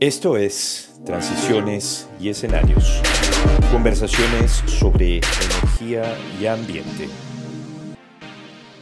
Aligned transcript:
Esto 0.00 0.38
es 0.38 0.98
Transiciones 1.04 2.08
y 2.18 2.30
Escenarios. 2.30 3.02
Conversaciones 3.70 4.50
sobre 4.64 5.16
energía 5.16 6.16
y 6.40 6.46
ambiente. 6.46 7.06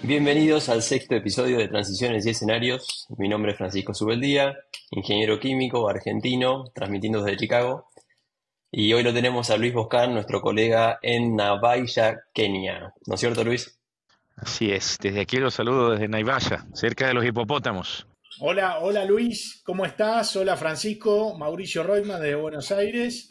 Bienvenidos 0.05 0.69
al 0.69 0.81
sexto 0.81 1.17
episodio 1.17 1.59
de 1.59 1.67
Transiciones 1.67 2.25
y 2.25 2.31
Escenarios. 2.31 3.09
Mi 3.19 3.29
nombre 3.29 3.51
es 3.51 3.59
Francisco 3.59 3.95
Subeldía, 3.95 4.59
ingeniero 4.93 5.41
químico 5.41 5.89
argentino, 5.89 6.71
transmitiendo 6.73 7.21
desde 7.25 7.37
Chicago. 7.37 7.89
Y 8.71 8.93
hoy 8.93 9.03
lo 9.03 9.13
tenemos 9.13 9.51
a 9.51 9.57
Luis 9.57 9.75
Boscan, 9.75 10.15
nuestro 10.15 10.41
colega 10.41 11.01
en 11.03 11.35
Navaja, 11.35 12.21
Kenia. 12.33 12.95
¿No 13.07 13.15
es 13.15 13.21
cierto, 13.21 13.43
Luis? 13.43 13.77
Así 14.37 14.71
es, 14.71 14.97
desde 15.03 15.23
aquí 15.23 15.39
los 15.39 15.55
saludo 15.55 15.91
desde 15.91 16.07
Navaja, 16.07 16.69
cerca 16.75 17.09
de 17.09 17.15
los 17.15 17.25
hipopótamos. 17.25 18.07
Hola, 18.41 18.79
hola 18.79 19.05
Luis, 19.05 19.63
¿cómo 19.65 19.85
estás? 19.85 20.37
Hola 20.37 20.57
Francisco, 20.57 21.37
Mauricio 21.37 21.83
Reutemann 21.83 22.21
desde 22.21 22.37
Buenos 22.37 22.71
Aires. 22.71 23.29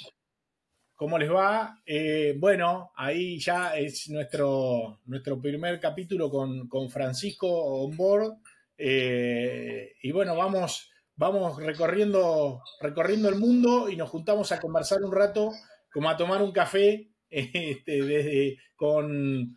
¿Cómo 0.95 1.17
les 1.17 1.31
va? 1.31 1.81
Eh, 1.85 2.35
bueno, 2.37 2.91
ahí 2.93 3.39
ya 3.39 3.77
es 3.77 4.09
nuestro, 4.09 4.99
nuestro 5.05 5.39
primer 5.39 5.79
capítulo 5.79 6.29
con, 6.29 6.89
Francisco 6.89 7.47
on 7.47 7.95
board. 7.95 8.33
Eh, 8.77 9.93
y 10.01 10.11
bueno, 10.11 10.35
vamos, 10.35 10.91
vamos 11.15 11.55
recorriendo, 11.63 12.61
recorriendo 12.81 13.29
el 13.29 13.35
mundo 13.35 13.89
y 13.89 13.95
nos 13.95 14.09
juntamos 14.09 14.51
a 14.51 14.59
conversar 14.59 15.01
un 15.03 15.13
rato, 15.13 15.53
como 15.89 16.09
a 16.09 16.17
tomar 16.17 16.41
un 16.41 16.51
café 16.51 17.07
este, 17.29 18.03
desde, 18.03 18.57
con, 18.75 19.55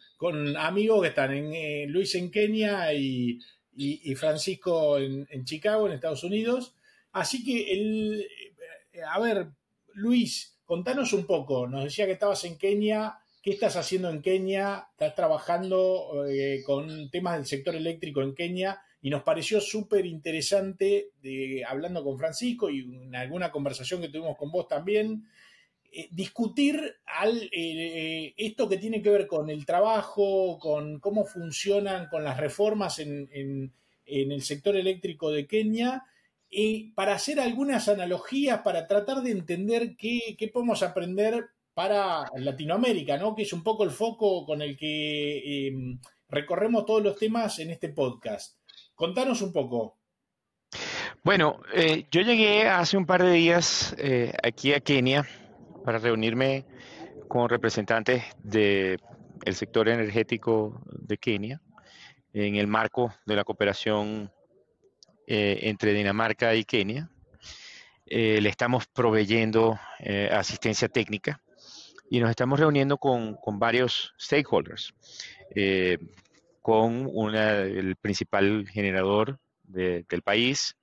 amigos 0.57 1.03
que 1.03 1.09
están 1.09 1.33
en 1.33 1.53
eh, 1.53 1.87
Luis 1.89 2.15
en 2.15 2.31
Kenia 2.31 2.95
y, 2.95 3.41
y, 3.73 4.15
Francisco 4.15 4.99
en, 4.99 5.45
Chicago, 5.45 5.87
en 5.87 5.95
Estados 5.95 6.25
Unidos. 6.25 6.75
Así 7.13 7.45
que, 7.45 7.73
el, 7.73 8.27
eh, 8.93 9.01
a 9.09 9.19
ver, 9.19 9.49
Luis, 9.95 10.59
contanos 10.65 11.13
un 11.13 11.27
poco. 11.27 11.67
Nos 11.67 11.85
decía 11.85 12.07
que 12.07 12.13
estabas 12.13 12.45
en 12.45 12.59
Kenia. 12.59 13.19
¿Qué 13.43 13.53
estás 13.53 13.77
haciendo 13.77 14.11
en 14.11 14.21
Kenia? 14.21 14.89
¿Estás 14.93 15.15
trabajando 15.15 16.27
eh, 16.29 16.63
con 16.67 17.11
temas 17.11 17.37
del 17.37 17.47
sector 17.47 17.75
eléctrico 17.75 18.23
en 18.23 18.35
Kenia? 18.35 18.81
Y 19.03 19.09
nos 19.09 19.23
pareció 19.23 19.63
súper 19.63 20.05
interesante, 20.05 21.13
hablando 21.67 22.05
con 22.05 22.19
Francisco 22.19 22.69
y 22.69 22.81
en 22.81 23.17
alguna 23.17 23.51
conversación 23.51 24.03
que 24.03 24.11
tuvimos 24.11 24.37
con 24.37 24.51
vos 24.51 24.69
también, 24.69 25.27
eh, 25.93 26.09
discutir 26.13 26.99
al, 27.05 27.51
eh, 27.51 28.33
esto 28.37 28.69
que 28.69 28.77
tiene 28.77 29.03
que 29.03 29.11
ver 29.11 29.27
con 29.27 29.51
el 29.51 29.67
trabajo, 29.67 30.57
con 30.61 31.01
cómo 31.01 31.25
funcionan, 31.25 32.07
con 32.09 32.23
las 32.23 32.37
reformas 32.37 33.01
en, 33.01 33.73
el 34.05 34.43
sector 34.43 34.77
eléctrico 34.77 35.31
de 35.31 35.47
Kenia, 35.49 36.05
y 36.49 36.93
para 36.93 37.15
hacer 37.15 37.41
algunas 37.41 37.89
analogías, 37.89 38.61
para 38.63 38.87
tratar 38.87 39.23
de 39.23 39.33
entender 39.33 39.97
qué, 39.97 40.37
podemos 40.53 40.83
aprender 40.83 41.47
para 41.75 42.27
Latinoamérica, 42.37 43.17
¿no? 43.17 43.35
que 43.35 43.43
es 43.43 43.53
un 43.53 43.63
poco 43.63 43.83
el 43.85 43.91
foco 43.91 44.45
con 44.45 44.63
el 44.63 44.77
que 44.77 45.69
em, 45.69 45.99
recorremos 46.29 46.87
todos 46.87 47.03
los 47.03 47.17
temas 47.17 47.59
en 47.59 47.71
este 47.71 47.89
podcast. 47.89 48.59
Contanos 48.95 49.43
un 49.43 49.53
poco. 49.53 49.97
Bueno, 51.25 51.61
eh, 51.75 52.07
yo 52.11 52.21
llegué 52.23 52.69
hace 52.69 52.97
un 52.97 53.07
par 53.07 53.25
de 53.25 53.33
días 53.33 53.95
aquí 54.43 54.73
a 54.73 54.81
Kenia 54.81 55.27
para 55.85 55.99
reunirme 55.99 56.65
con 57.29 57.49
representantes 57.49 58.25
del 58.43 58.99
sector 59.53 59.89
energético 59.89 60.83
de 60.87 61.17
Kenia 61.17 61.61
en 62.33 62.57
el 62.57 62.67
marco 62.67 63.15
de 63.27 63.37
la 63.37 63.45
cooperación 63.45 64.33
eh, 65.27 65.61
entre 65.63 65.93
Dinamarca 65.93 66.55
y 66.55 66.65
Kenia. 66.65 67.09
Eh, 68.07 68.41
le 68.41 68.49
estamos 68.49 68.87
proveyendo 68.89 69.79
eh, 70.01 70.29
asistencia 70.33 70.89
técnica 70.89 71.41
y 72.11 72.19
nos 72.19 72.31
estamos 72.31 72.59
reuniendo 72.59 72.99
con, 72.99 73.39
varios 73.61 74.13
stakeholders, 74.19 74.93
con 76.61 77.35
el 77.37 77.95
principal 77.95 78.67
generador 78.67 79.39
del 79.63 80.23
país, 80.25 80.77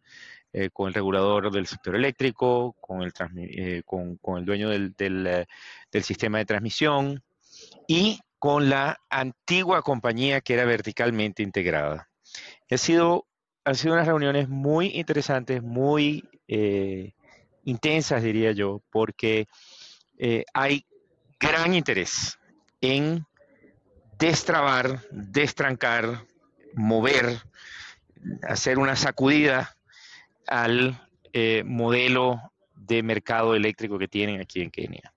eh, 0.53 0.69
con 0.71 0.87
el 0.87 0.93
regulador 0.93 1.51
del 1.51 1.67
sector 1.67 1.95
eléctrico, 1.95 2.75
con 2.79 3.03
el, 3.03 3.11
eh, 3.37 3.83
con, 3.85 4.17
el 4.37 4.45
dueño 4.45 4.69
del, 4.69 4.95
eh, 4.97 5.45
del, 5.91 6.03
sistema 6.03 6.37
de 6.37 6.45
transmisión 6.45 7.21
y 7.85 8.21
con 8.39 8.69
la 8.69 8.97
antigua 9.09 9.81
compañía 9.81 10.39
que 10.39 10.53
era 10.53 10.63
verticalmente 10.63 11.43
integrada. 11.43 12.09
Ha 12.71 12.77
sido, 12.77 13.27
han 13.65 13.75
sido 13.75 13.93
unas 13.95 14.07
reuniones 14.07 14.47
muy 14.47 14.87
interesantes, 14.95 15.61
muy 15.61 16.23
intensas, 17.65 18.23
diría 18.23 18.53
yo, 18.53 18.81
porque 18.89 19.47
hay 20.53 20.85
gran 21.39 21.73
interés 21.73 22.39
en 22.79 23.25
destrabar, 24.17 25.01
destrancar, 25.11 26.25
mover, 26.73 27.41
hacer 28.43 28.79
una 28.79 28.95
sacudida 28.95 29.76
al 30.47 31.07
eh, 31.33 31.63
modelo 31.65 32.41
de 32.75 33.03
mercado 33.03 33.55
eléctrico 33.55 33.99
que 33.99 34.07
tienen 34.07 34.41
aquí 34.41 34.61
en 34.61 34.71
Kenia, 34.71 35.13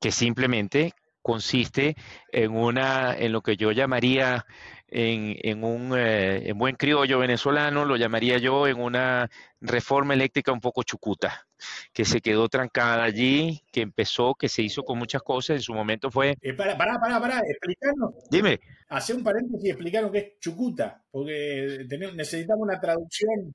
que 0.00 0.12
simplemente 0.12 0.92
consiste 1.22 1.96
en 2.32 2.52
una, 2.52 3.14
en 3.16 3.32
lo 3.32 3.42
que 3.42 3.56
yo 3.56 3.72
llamaría 3.72 4.46
en, 4.90 5.62
un 5.62 5.94
eh, 5.96 6.52
buen 6.54 6.74
criollo 6.76 7.18
venezolano, 7.18 7.84
lo 7.84 7.96
llamaría 7.96 8.38
yo 8.38 8.66
en 8.66 8.80
una 8.80 9.30
reforma 9.60 10.14
eléctrica 10.14 10.52
un 10.52 10.60
poco 10.60 10.82
chucuta, 10.82 11.46
que 11.92 12.04
se 12.04 12.20
quedó 12.20 12.48
trancada 12.48 13.04
allí, 13.04 13.62
que 13.72 13.82
empezó, 13.82 14.34
que 14.34 14.48
se 14.48 14.62
hizo 14.62 14.82
con 14.82 14.98
muchas 14.98 15.22
cosas, 15.22 15.56
en 15.56 15.62
su 15.62 15.74
momento 15.74 16.10
fue... 16.10 16.36
Eh, 16.40 16.54
para, 16.54 16.76
para, 16.76 16.98
para, 16.98 17.20
para, 17.20 17.40
explicarnos. 17.48 18.14
Dime. 18.30 18.60
Hace 18.88 19.14
un 19.14 19.22
paréntesis 19.22 19.64
y 19.64 19.70
explicar 19.70 20.10
qué 20.10 20.18
es 20.18 20.38
chucuta, 20.40 21.04
porque 21.10 21.86
necesitamos 21.88 22.62
una 22.62 22.80
traducción. 22.80 23.54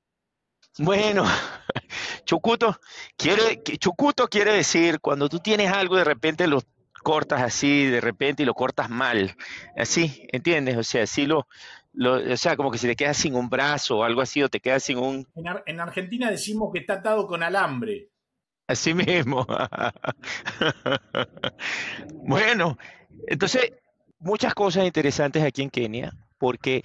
Bueno, 0.78 1.24
chucuto 2.24 2.78
quiere, 3.16 3.62
chucuto 3.62 4.28
quiere 4.28 4.52
decir 4.52 5.00
cuando 5.00 5.28
tú 5.28 5.38
tienes 5.38 5.72
algo 5.72 5.96
de 5.96 6.04
repente 6.04 6.46
lo 6.46 6.62
cortas 7.02 7.40
así 7.40 7.86
de 7.86 8.00
repente 8.00 8.42
y 8.42 8.46
lo 8.46 8.54
cortas 8.54 8.90
mal, 8.90 9.36
así, 9.76 10.26
¿entiendes? 10.32 10.76
O 10.76 10.82
sea, 10.82 11.04
así 11.04 11.24
lo, 11.24 11.46
o 11.98 12.36
sea, 12.36 12.56
como 12.56 12.70
que 12.70 12.78
si 12.78 12.86
te 12.86 12.96
quedas 12.96 13.16
sin 13.16 13.34
un 13.34 13.48
brazo 13.48 13.98
o 13.98 14.04
algo 14.04 14.20
así 14.20 14.42
o 14.42 14.48
te 14.48 14.60
quedas 14.60 14.82
sin 14.82 14.98
un... 14.98 15.26
En, 15.66 15.80
Argentina 15.80 16.30
decimos 16.30 16.70
que 16.72 16.80
está 16.80 16.94
atado 16.94 17.26
con 17.26 17.42
alambre. 17.42 18.10
Así 18.66 18.92
mismo. 18.92 19.46
bueno, 22.12 22.76
entonces, 23.28 23.72
muchas 24.18 24.54
cosas 24.54 24.84
interesantes 24.84 25.42
aquí 25.42 25.62
en 25.62 25.70
Kenia, 25.70 26.12
porque 26.38 26.82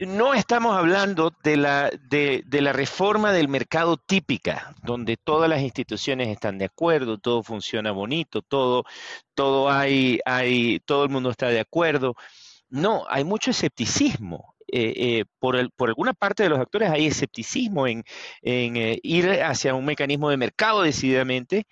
no 0.00 0.34
estamos 0.34 0.76
hablando 0.76 1.32
de 1.42 1.56
la, 1.56 1.90
de, 2.08 2.44
la 2.50 2.72
reforma 2.72 3.32
del 3.32 3.48
mercado 3.48 3.96
típica, 3.96 4.74
donde 4.82 5.16
todas 5.16 5.48
las 5.48 5.62
instituciones 5.62 6.28
están 6.28 6.58
de 6.58 6.66
acuerdo, 6.66 7.18
todo 7.18 7.42
funciona 7.42 7.92
bonito, 7.92 8.42
todo, 8.42 8.84
todo 9.34 9.70
hay, 9.70 10.20
hay, 10.24 10.80
todo 10.80 11.04
el 11.04 11.10
mundo 11.10 11.30
está 11.30 11.48
de 11.48 11.60
acuerdo. 11.60 12.14
No, 12.68 13.04
hay 13.08 13.24
mucho 13.24 13.50
escepticismo. 13.50 14.54
Eh, 14.66 14.94
eh, 14.96 15.24
por, 15.38 15.70
por, 15.74 15.90
alguna 15.90 16.14
parte 16.14 16.42
de 16.42 16.48
los 16.48 16.58
actores 16.58 16.90
hay 16.90 17.06
escepticismo 17.06 17.86
en, 17.86 18.02
eh, 18.42 18.98
ir 19.02 19.42
hacia 19.42 19.74
un 19.74 19.84
mecanismo 19.84 20.30
de 20.30 20.36
mercado 20.36 20.82
decididamente. 20.82 21.66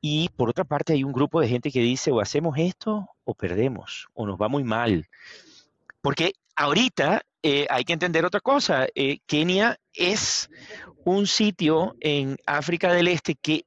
Y 0.00 0.28
por 0.36 0.48
otra 0.48 0.62
parte 0.64 0.92
hay 0.92 1.02
un 1.02 1.12
grupo 1.12 1.40
de 1.40 1.48
gente 1.48 1.72
que 1.72 1.80
dice 1.80 2.12
o 2.12 2.20
hacemos 2.20 2.56
esto 2.58 3.08
o 3.24 3.34
perdemos 3.34 4.06
o 4.14 4.26
nos 4.26 4.40
va 4.40 4.48
muy 4.48 4.62
mal. 4.62 5.08
Porque 6.00 6.34
ahorita 6.58 7.22
eh, 7.42 7.66
hay 7.70 7.84
que 7.84 7.92
entender 7.92 8.24
otra 8.24 8.40
cosa. 8.40 8.86
Eh, 8.94 9.18
Kenia 9.26 9.78
es 9.94 10.50
un 11.04 11.26
sitio 11.26 11.96
en 12.00 12.36
África 12.46 12.92
del 12.92 13.08
Este 13.08 13.36
que 13.36 13.64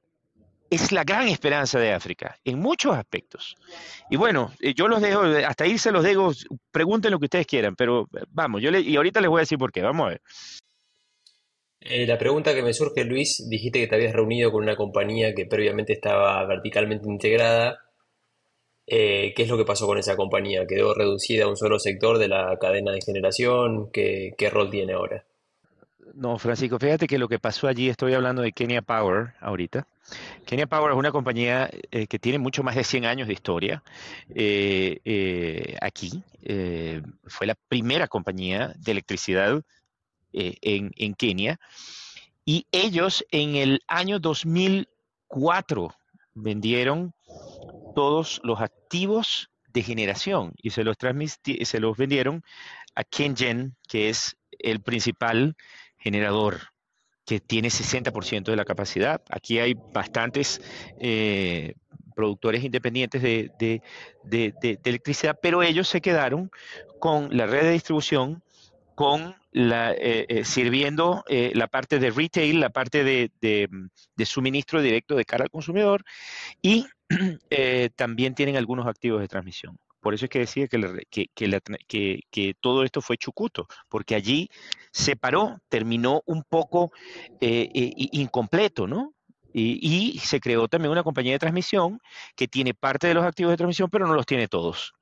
es 0.70 0.92
la 0.92 1.04
gran 1.04 1.28
esperanza 1.28 1.78
de 1.78 1.92
África, 1.92 2.38
en 2.44 2.58
muchos 2.58 2.94
aspectos. 2.94 3.56
Y 4.10 4.16
bueno, 4.16 4.52
eh, 4.60 4.74
yo 4.74 4.88
los 4.88 5.02
dejo, 5.02 5.22
hasta 5.22 5.66
irse 5.66 5.90
los 5.90 6.04
dejo, 6.04 6.32
pregunten 6.70 7.10
lo 7.10 7.18
que 7.18 7.26
ustedes 7.26 7.46
quieran, 7.46 7.76
pero 7.76 8.08
vamos, 8.28 8.62
yo 8.62 8.70
le, 8.70 8.80
y 8.80 8.96
ahorita 8.96 9.20
les 9.20 9.28
voy 9.28 9.40
a 9.40 9.42
decir 9.46 9.58
por 9.58 9.72
qué, 9.72 9.82
vamos 9.82 10.06
a 10.06 10.10
ver. 10.10 10.20
la 12.08 12.18
pregunta 12.18 12.54
que 12.54 12.62
me 12.62 12.72
surge, 12.72 13.04
Luis, 13.04 13.46
dijiste 13.50 13.80
que 13.80 13.86
te 13.86 13.96
habías 13.96 14.14
reunido 14.14 14.50
con 14.50 14.62
una 14.62 14.76
compañía 14.76 15.34
que 15.34 15.44
previamente 15.44 15.92
estaba 15.92 16.46
verticalmente 16.46 17.06
integrada 17.06 17.78
eh, 18.86 19.32
¿Qué 19.36 19.44
es 19.44 19.48
lo 19.48 19.56
que 19.56 19.64
pasó 19.64 19.86
con 19.86 19.98
esa 19.98 20.16
compañía? 20.16 20.66
¿Quedó 20.66 20.94
reducida 20.94 21.44
a 21.44 21.48
un 21.48 21.56
solo 21.56 21.78
sector 21.78 22.18
de 22.18 22.28
la 22.28 22.58
cadena 22.60 22.92
de 22.92 23.00
generación? 23.00 23.90
¿Qué, 23.92 24.34
rol 24.50 24.70
tiene 24.70 24.94
ahora? 24.94 25.24
No, 26.14 26.38
Francisco, 26.38 26.78
fíjate 26.78 27.06
que 27.06 27.18
lo 27.18 27.28
que 27.28 27.38
pasó 27.38 27.68
allí, 27.68 27.88
estoy 27.88 28.12
hablando 28.14 28.42
de 28.42 28.52
Kenya 28.52 28.82
Power 28.82 29.34
ahorita. 29.40 29.86
Kenya 30.44 30.66
Power 30.66 30.92
es 30.92 30.98
una 30.98 31.12
compañía 31.12 31.70
eh, 31.90 32.06
que 32.06 32.18
tiene 32.18 32.38
mucho 32.38 32.62
más 32.62 32.74
de 32.74 32.84
100 32.84 33.06
años 33.06 33.28
de 33.28 33.34
historia 33.34 33.82
eh, 34.34 35.76
aquí. 35.80 36.22
fue 37.26 37.46
la 37.46 37.54
primera 37.54 38.08
compañía 38.08 38.74
de 38.76 38.92
electricidad 38.92 39.62
en, 40.32 40.92
en, 40.96 41.14
Kenia 41.14 41.60
Y 42.44 42.66
ellos 42.72 43.24
en 43.30 43.54
el 43.54 43.80
año 43.86 44.18
2004 44.18 45.94
vendieron 46.34 47.14
todos 47.94 48.40
los 48.44 48.60
activos 48.60 49.50
de 49.68 49.82
generación 49.82 50.52
y 50.62 50.70
se 50.70 50.84
los, 50.84 50.96
se 51.62 51.80
los 51.80 51.96
vendieron 51.96 52.42
a 52.94 53.04
Kengen, 53.04 53.76
que 53.88 54.08
es 54.08 54.36
el 54.58 54.80
principal 54.80 55.56
generador 55.98 56.60
que 57.24 57.40
tiene 57.40 57.68
60% 57.68 58.44
de 58.44 58.56
la 58.56 58.64
capacidad. 58.64 59.22
Aquí 59.30 59.58
hay 59.58 59.74
bastantes 59.74 60.60
eh, 60.98 61.74
productores 62.14 62.64
independientes 62.64 63.22
de, 63.22 63.82
electricidad, 64.84 65.38
pero 65.40 65.62
ellos 65.62 65.88
se 65.88 66.00
quedaron 66.00 66.50
con 66.98 67.36
la 67.36 67.46
red 67.46 67.62
de 67.62 67.72
distribución, 67.72 68.42
con 69.02 69.34
la, 69.50 69.92
eh, 69.94 70.26
eh, 70.28 70.44
sirviendo 70.44 71.24
la 71.28 71.66
parte 71.66 71.98
de 71.98 72.12
retail, 72.12 72.60
la 72.60 72.70
parte 72.70 73.02
de, 73.02 73.68
suministro 74.24 74.80
directo 74.80 75.16
de 75.16 75.24
cara 75.24 75.42
al 75.42 75.50
consumidor 75.50 76.04
y 76.62 76.86
también 77.96 78.36
tienen 78.36 78.56
algunos 78.56 78.86
activos 78.86 79.20
de 79.20 79.26
transmisión. 79.26 79.76
Por 80.00 80.14
eso 80.14 80.26
es 80.26 80.30
que 80.30 80.38
decía 80.38 80.68
que, 80.68 82.54
todo 82.60 82.84
esto 82.84 83.00
fue 83.00 83.16
chucuto, 83.16 83.66
porque 83.88 84.14
allí 84.14 84.48
se 84.92 85.16
paró, 85.16 85.58
terminó 85.68 86.22
un 86.26 86.44
poco 86.44 86.92
eh, 87.40 87.68
eh, 87.74 87.92
incompleto, 88.12 88.86
¿no? 88.86 89.14
Y, 89.52 90.16
se 90.20 90.38
creó 90.38 90.68
también 90.68 90.92
una 90.92 91.02
compañía 91.02 91.32
de 91.32 91.40
transmisión 91.40 92.00
que 92.36 92.46
tiene 92.46 92.72
parte 92.72 93.08
de 93.08 93.14
los 93.14 93.24
activos 93.24 93.50
de 93.50 93.56
transmisión, 93.56 93.90
pero 93.90 94.06
no 94.06 94.14
los 94.14 94.26
tiene 94.26 94.46
todos. 94.46 94.94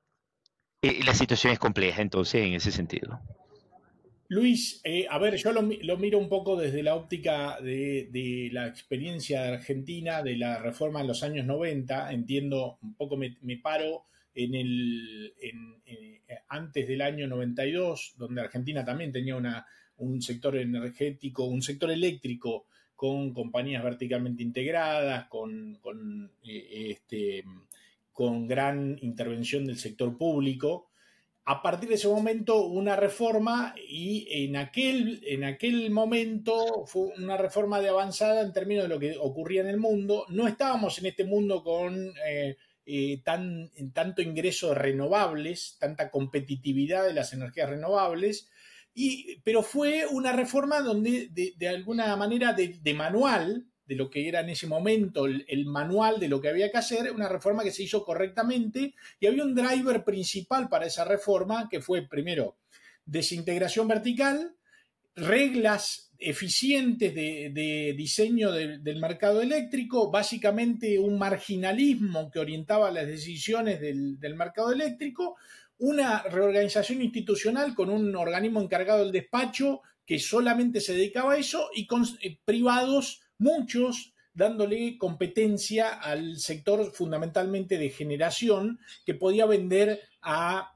Eh, 0.83 1.05
la 1.05 1.15
situación 1.15 1.53
es 1.53 1.59
compleja 1.59 2.01
entonces 2.01 2.43
en 2.43 2.55
ese 2.55 2.73
sentido. 2.73 3.21
Luis, 4.33 4.81
a 5.11 5.19
ver, 5.19 5.37
yo 5.37 5.53
lo, 5.53 5.63
miro 5.63 6.19
un 6.19 6.29
poco 6.29 6.57
desde 6.57 6.83
la 6.83 6.95
óptica 6.95 7.61
de, 7.61 8.49
la 8.53 8.69
experiencia 8.69 9.43
de 9.43 9.55
Argentina, 9.55 10.23
de 10.23 10.37
la 10.37 10.59
reforma 10.63 11.01
en 11.01 11.09
los 11.09 11.23
años 11.23 11.45
90, 11.47 12.13
entiendo, 12.13 12.79
un 12.81 12.95
poco 12.95 13.17
me 13.17 13.57
paro 13.59 14.05
en 14.35 14.55
el, 14.55 15.35
eh, 15.41 16.21
antes 16.49 16.87
del 16.87 17.03
año 17.03 17.27
92, 17.27 18.15
donde 18.17 18.41
Argentina 18.41 18.85
también 18.85 19.13
tenía 19.13 19.37
una, 19.37 19.67
un 19.99 20.23
sector 20.23 20.57
energético, 20.57 21.45
un 21.45 21.63
sector 21.63 21.91
eléctrico 21.91 22.67
con 22.95 23.33
compañías 23.33 23.83
verticalmente 23.83 24.43
integradas, 24.43 25.27
con, 25.29 25.79
con, 25.81 26.31
eh, 26.45 26.91
este, 26.91 27.45
con 28.13 28.47
gran 28.47 28.99
intervención 29.01 29.67
del 29.67 29.79
sector 29.79 30.17
público. 30.17 30.90
A 31.51 31.63
partir 31.63 31.89
de 31.89 31.97
ese 31.97 32.07
momento 32.07 32.65
una 32.65 32.95
reforma 32.95 33.75
y 33.77 34.45
en 34.45 34.55
aquel, 34.55 35.21
en 35.27 35.43
aquel 35.43 35.91
momento 35.91 36.85
fue 36.87 37.09
una 37.19 37.37
reforma 37.37 37.81
de 37.81 37.89
avanzada 37.89 38.43
en 38.43 38.53
términos 38.53 38.85
de 38.85 38.89
lo 38.89 39.01
que 39.01 39.17
ocurría 39.19 39.63
en 39.63 39.67
el 39.67 39.77
mundo. 39.77 40.27
No 40.29 40.47
estábamos 40.47 40.97
en 41.01 41.07
este 41.07 41.25
mundo 41.25 41.65
con... 41.65 42.13
Eh, 42.29 42.57
eh, 42.87 43.21
tan, 43.25 43.71
tanto 43.93 44.23
ingreso 44.23 44.71
de 44.71 44.75
renovables, 44.77 45.77
tanta 45.79 46.11
competitividad 46.11 47.05
de 47.05 47.15
las 47.15 47.33
energías 47.33 47.69
renovables, 47.69 48.49
y, 48.95 49.37
pero 49.45 49.63
fue 49.63 50.07
una 50.07 50.33
reforma 50.33 50.81
donde 50.81 51.29
de, 51.31 51.69
alguna 51.69 52.17
manera 52.17 52.53
de, 52.53 52.95
manual, 52.95 53.67
de 53.91 53.97
lo 53.97 54.09
que 54.09 54.29
era 54.29 54.39
en 54.39 54.51
ese 54.51 54.69
momento 54.69 55.27
el, 55.27 55.67
manual 55.67 56.21
de 56.21 56.29
lo 56.29 56.41
que 56.41 56.49
había 56.49 56.71
que 56.71 56.79
hacer, 56.79 57.11
una 57.11 57.29
reforma 57.29 57.65
que 57.65 57.73
se 57.73 57.83
hizo 57.83 58.05
correctamente 58.05 58.95
y 59.19 59.27
había 59.27 59.43
un 59.43 59.53
driver 59.53 60.05
principal 60.05 60.69
para 60.69 60.87
esa 60.87 61.05
reforma 61.05 61.69
que 61.69 61.81
fue 61.81 62.07
primero 62.07 62.57
desintegración 63.05 63.89
vertical, 63.89 64.55
reglas 65.17 66.13
eficientes 66.19 67.13
de, 67.13 67.95
diseño 67.97 68.53
del 68.53 69.01
mercado 69.01 69.43
eléctrico, 69.43 70.09
básicamente 70.09 70.97
un 71.01 71.19
marginalismo 71.19 72.31
que 72.31 72.39
orientaba 72.39 72.93
las 72.93 73.09
decisiones 73.09 73.81
del, 73.81 74.37
mercado 74.37 74.71
eléctrico, 74.71 75.35
una 75.79 76.23
reorganización 76.23 77.03
institucional 77.03 77.75
con 77.75 77.91
un 77.91 78.15
organismo 78.15 78.63
encargado 78.63 79.03
del 79.03 79.11
despacho 79.11 79.81
que 80.07 80.21
solamente 80.21 80.81
se 80.81 80.95
dedicaba 80.95 81.33
a 81.33 81.39
eso 81.39 81.71
y 81.75 81.89
eh, 82.23 82.39
privados, 82.45 83.23
muchos, 83.41 84.15
dándole 84.33 84.97
competencia 84.97 85.89
al 85.89 86.39
sector 86.39 86.93
fundamentalmente 86.93 87.77
de 87.79 87.91
generación 87.91 88.79
que 89.05 89.15
podía 89.15 89.47
vender 89.47 90.01
a 90.23 90.73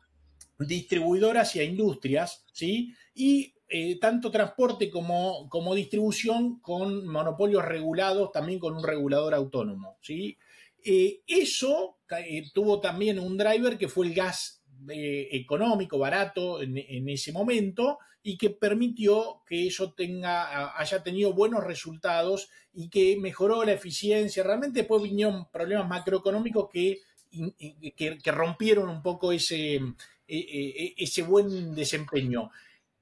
distribuidoras 0.59 1.55
y 1.55 1.61
a 1.61 1.65
industrias, 1.65 2.45
¿sí? 2.53 2.95
Y 3.15 3.55
eh, 3.77 3.99
tanto 3.99 4.31
transporte 4.31 4.91
como, 4.91 5.49
como, 5.49 5.75
distribución 5.75 6.61
con 6.61 7.09
monopolios 7.09 7.65
regulados, 7.65 8.31
también 8.31 8.59
con 8.59 8.77
un 8.77 8.85
regulador 8.85 9.35
autónomo. 9.35 9.97
¿sí? 10.03 10.39
Eh, 10.85 11.23
eso 11.27 11.97
eh, 12.25 12.45
tuvo 12.53 12.81
también 12.81 13.19
un 13.19 13.37
driver 13.37 13.79
que 13.79 13.89
fue 13.89 14.07
el 14.07 14.15
gas 14.15 14.63
económico, 14.87 15.99
barato 15.99 16.61
en, 16.61 17.09
ese 17.09 17.33
momento 17.33 17.99
y 18.27 18.39
que 18.39 18.49
permitió 18.49 19.43
que 19.47 19.67
eso 19.67 19.93
tenga, 19.93 20.77
haya 20.81 21.03
tenido 21.03 21.35
buenos 21.35 21.63
resultados 21.63 22.49
y 22.73 22.89
que 22.89 23.19
mejoró 23.21 23.63
la 23.65 23.73
eficiencia. 23.73 24.43
Realmente 24.43 24.81
después 24.81 25.03
vinieron 25.03 25.47
problemas 25.51 25.87
macroeconómicos 25.87 26.71
que, 26.73 27.01
que, 27.95 28.33
rompieron 28.33 28.89
un 28.89 29.03
poco 29.03 29.31
ese, 29.31 29.79
ese 30.27 31.23
buen 31.23 31.75
desempeño. 31.75 32.51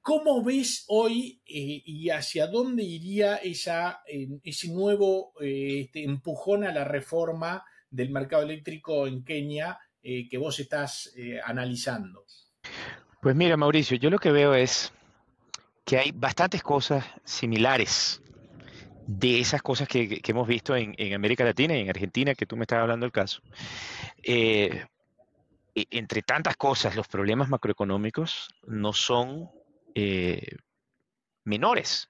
¿Cómo 0.01 0.43
ves 0.43 0.83
hoy 0.89 1.39
eh, 1.47 1.81
y 1.85 2.09
hacia 2.09 2.47
dónde 2.47 2.83
iría 2.83 3.37
esa, 3.37 4.03
ese 4.05 4.67
nuevo 4.73 5.31
eh, 5.39 5.83
este, 5.85 6.03
empujón 6.03 6.65
a 6.65 6.73
la 6.73 6.83
reforma 6.83 7.63
del 7.89 8.09
mercado 8.09 8.43
eléctrico 8.43 9.07
en 9.07 9.23
Kenia 9.23 9.79
eh, 10.03 10.27
que 10.27 10.37
vos 10.37 10.59
estás 10.59 11.15
analizando? 11.45 12.25
Pues 13.21 13.37
mira, 13.37 13.55
Mauricio, 13.55 13.95
yo 13.95 14.09
lo 14.09 14.19
que 14.19 14.33
veo 14.33 14.53
es 14.53 14.91
que 15.85 15.97
hay 15.97 16.11
bastantes 16.11 16.63
cosas 16.63 17.05
similares 17.23 18.21
de 19.05 19.39
esas 19.39 19.61
cosas 19.61 19.87
que, 19.87 20.21
hemos 20.25 20.47
visto 20.47 20.75
en, 20.75 21.13
América 21.13 21.43
Latina 21.43 21.75
y 21.75 21.81
en 21.81 21.89
Argentina, 21.89 22.35
que 22.35 22.45
tú 22.45 22.55
me 22.55 22.63
estás 22.63 22.79
hablando 22.79 23.05
del 23.05 23.11
caso. 23.11 23.41
E, 24.23 24.85
entre 25.75 26.21
tantas 26.21 26.55
cosas, 26.55 26.95
los 26.95 27.07
problemas 27.07 27.49
macroeconómicos 27.49 28.49
no 28.67 28.93
son 28.93 29.49
eh, 29.95 30.55
menores. 31.43 32.09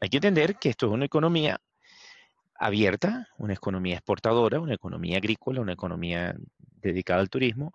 Hay 0.00 0.08
que 0.08 0.18
entender 0.18 0.56
que 0.56 0.70
esto 0.70 0.86
es 0.86 0.92
una 0.92 1.04
economía 1.04 1.60
abierta, 2.54 3.28
una 3.38 3.54
economía 3.54 3.96
exportadora, 3.96 4.60
una 4.60 4.74
economía 4.74 5.18
agrícola, 5.18 5.60
una 5.60 5.72
economía 5.72 6.36
dedicada 6.58 7.20
al 7.20 7.30
turismo, 7.30 7.72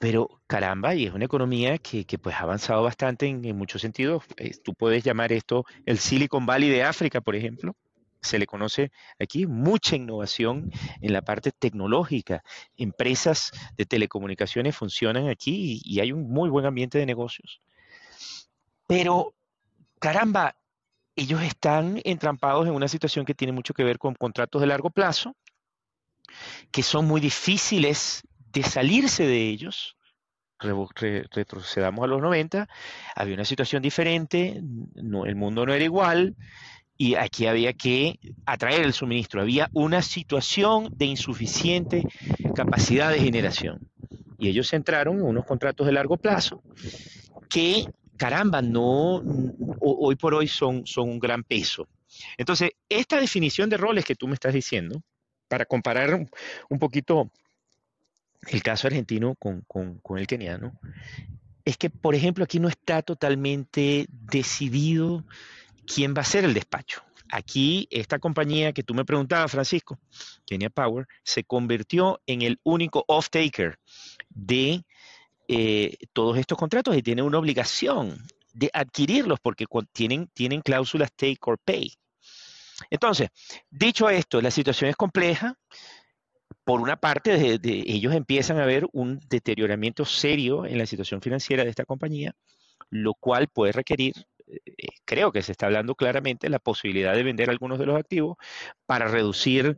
pero 0.00 0.40
caramba, 0.46 0.94
y 0.94 1.04
es 1.04 1.12
una 1.12 1.26
economía 1.26 1.76
que, 1.76 2.06
pues 2.18 2.34
ha 2.34 2.40
avanzado 2.40 2.82
bastante 2.82 3.26
en, 3.26 3.54
muchos 3.54 3.82
sentidos. 3.82 4.24
Eh, 4.38 4.56
tú 4.64 4.72
puedes 4.72 5.04
llamar 5.04 5.30
esto 5.30 5.66
el 5.84 5.98
Silicon 5.98 6.46
Valley 6.46 6.70
de 6.70 6.82
África, 6.84 7.20
por 7.20 7.36
ejemplo. 7.36 7.76
Se 8.22 8.38
le 8.38 8.46
conoce 8.46 8.92
aquí 9.18 9.46
mucha 9.46 9.96
innovación 9.96 10.70
en 11.02 11.12
la 11.12 11.20
parte 11.20 11.52
tecnológica. 11.52 12.42
Empresas 12.78 13.50
de 13.76 13.84
telecomunicaciones 13.84 14.74
funcionan 14.74 15.28
aquí 15.28 15.82
y 15.84 16.00
hay 16.00 16.12
un 16.12 16.30
muy 16.30 16.48
buen 16.48 16.64
ambiente 16.64 16.96
de 16.96 17.04
negocios. 17.04 17.60
Pero, 18.86 19.34
caramba, 19.98 20.56
ellos 21.14 21.42
están 21.42 22.00
entrampados 22.04 22.66
en 22.66 22.72
una 22.72 22.88
situación 22.88 23.26
que 23.26 23.34
tiene 23.34 23.52
mucho 23.52 23.74
que 23.74 23.84
ver 23.84 23.98
con 23.98 24.14
contratos 24.14 24.62
de 24.62 24.66
largo 24.66 24.88
plazo, 24.88 25.36
que 26.70 26.82
son 26.82 27.06
muy 27.06 27.20
difíciles 27.20 28.22
de 28.52 28.62
salirse 28.62 29.26
de 29.26 29.48
ellos. 29.48 29.96
retrocedamos 30.58 32.04
a 32.04 32.06
los 32.06 32.20
90, 32.20 32.68
había 33.16 33.34
una 33.34 33.44
situación 33.44 33.82
diferente, 33.82 34.60
el 34.96 35.36
mundo 35.36 35.64
no 35.64 35.72
era 35.72 35.84
igual, 35.84 36.36
y 37.00 37.14
aquí 37.14 37.46
había 37.46 37.72
que 37.72 38.20
atraer 38.44 38.82
el 38.82 38.92
suministro. 38.92 39.40
Había 39.40 39.70
una 39.72 40.02
situación 40.02 40.90
de 40.94 41.06
insuficiente 41.06 42.04
capacidad 42.54 43.10
de 43.10 43.20
generación. 43.20 43.88
Y 44.38 44.48
ellos 44.48 44.70
entraron 44.74 45.16
en 45.16 45.22
unos 45.22 45.46
contratos 45.46 45.86
de 45.86 45.92
largo 45.92 46.18
plazo 46.18 46.62
que 47.48 47.86
caramba, 48.18 48.60
no, 48.60 49.22
hoy 49.80 50.16
por 50.16 50.34
hoy 50.34 50.46
son, 50.46 50.86
son 50.86 51.08
un 51.08 51.18
gran 51.18 51.42
peso. 51.42 51.88
Entonces, 52.36 52.72
esta 52.86 53.18
definición 53.18 53.70
de 53.70 53.78
roles 53.78 54.04
que 54.04 54.14
tú 54.14 54.28
me 54.28 54.34
estás 54.34 54.52
diciendo, 54.52 55.02
para 55.48 55.64
comparar 55.64 56.28
un 56.68 56.78
poquito 56.78 57.30
el 58.48 58.62
caso 58.62 58.86
argentino 58.86 59.34
con, 59.36 59.64
el 60.18 60.26
keniano, 60.26 60.78
es 61.64 61.76
que, 61.76 61.90
por 61.90 62.14
ejemplo, 62.14 62.44
aquí 62.44 62.58
no 62.58 62.68
está 62.68 63.02
totalmente 63.02 64.06
decidido 64.10 65.24
quién 65.86 66.14
va 66.16 66.22
a 66.22 66.24
ser 66.24 66.44
el 66.44 66.54
despacho. 66.54 67.02
Aquí, 67.32 67.86
esta 67.90 68.18
compañía 68.18 68.72
que 68.72 68.82
tú 68.82 68.94
me 68.94 69.04
preguntabas, 69.04 69.52
Francisco, 69.52 70.00
Kenya 70.46 70.70
Power, 70.70 71.06
se 71.22 71.44
convirtió 71.44 72.20
en 72.26 72.42
el 72.42 72.58
único 72.64 73.04
off-taker 73.06 73.78
de 74.30 74.84
eh, 75.46 75.96
todos 76.12 76.38
estos 76.38 76.58
contratos 76.58 76.96
y 76.96 77.02
tiene 77.02 77.22
una 77.22 77.38
obligación 77.38 78.16
de 78.52 78.70
adquirirlos 78.72 79.38
porque 79.40 79.66
tienen, 79.92 80.28
tienen 80.28 80.60
cláusulas 80.60 81.12
take 81.12 81.38
or 81.42 81.58
pay. 81.58 81.92
Entonces, 82.88 83.28
dicho 83.70 84.08
esto, 84.08 84.40
la 84.40 84.50
situación 84.50 84.90
es 84.90 84.96
compleja. 84.96 85.54
Por 86.64 86.80
una 86.80 86.96
parte, 86.96 87.58
ellos 87.62 88.14
empiezan 88.14 88.58
a 88.58 88.66
ver 88.66 88.86
un 88.92 89.20
deterioramiento 89.28 90.04
serio 90.04 90.66
en 90.66 90.78
la 90.78 90.86
situación 90.86 91.20
financiera 91.20 91.64
de 91.64 91.70
esta 91.70 91.84
compañía, 91.84 92.34
lo 92.90 93.14
cual 93.14 93.48
puede 93.48 93.72
requerir 93.72 94.14
eh, 94.50 94.88
creo 95.04 95.32
que 95.32 95.42
se 95.42 95.52
está 95.52 95.66
hablando 95.66 95.94
claramente 95.94 96.48
la 96.48 96.58
posibilidad 96.58 97.14
de 97.14 97.22
vender 97.22 97.50
algunos 97.50 97.78
de 97.78 97.86
los 97.86 97.98
activos 97.98 98.36
para 98.86 99.08
reducir 99.08 99.76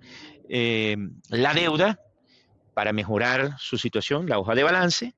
eh, 0.49 0.97
la 1.29 1.55
deuda, 1.55 2.01
para 2.75 2.93
mejorar 2.93 3.57
su 3.59 3.79
situación, 3.79 4.29
la 4.29 4.39
hoja 4.39 4.55
de 4.55 4.63
balance. 4.63 5.15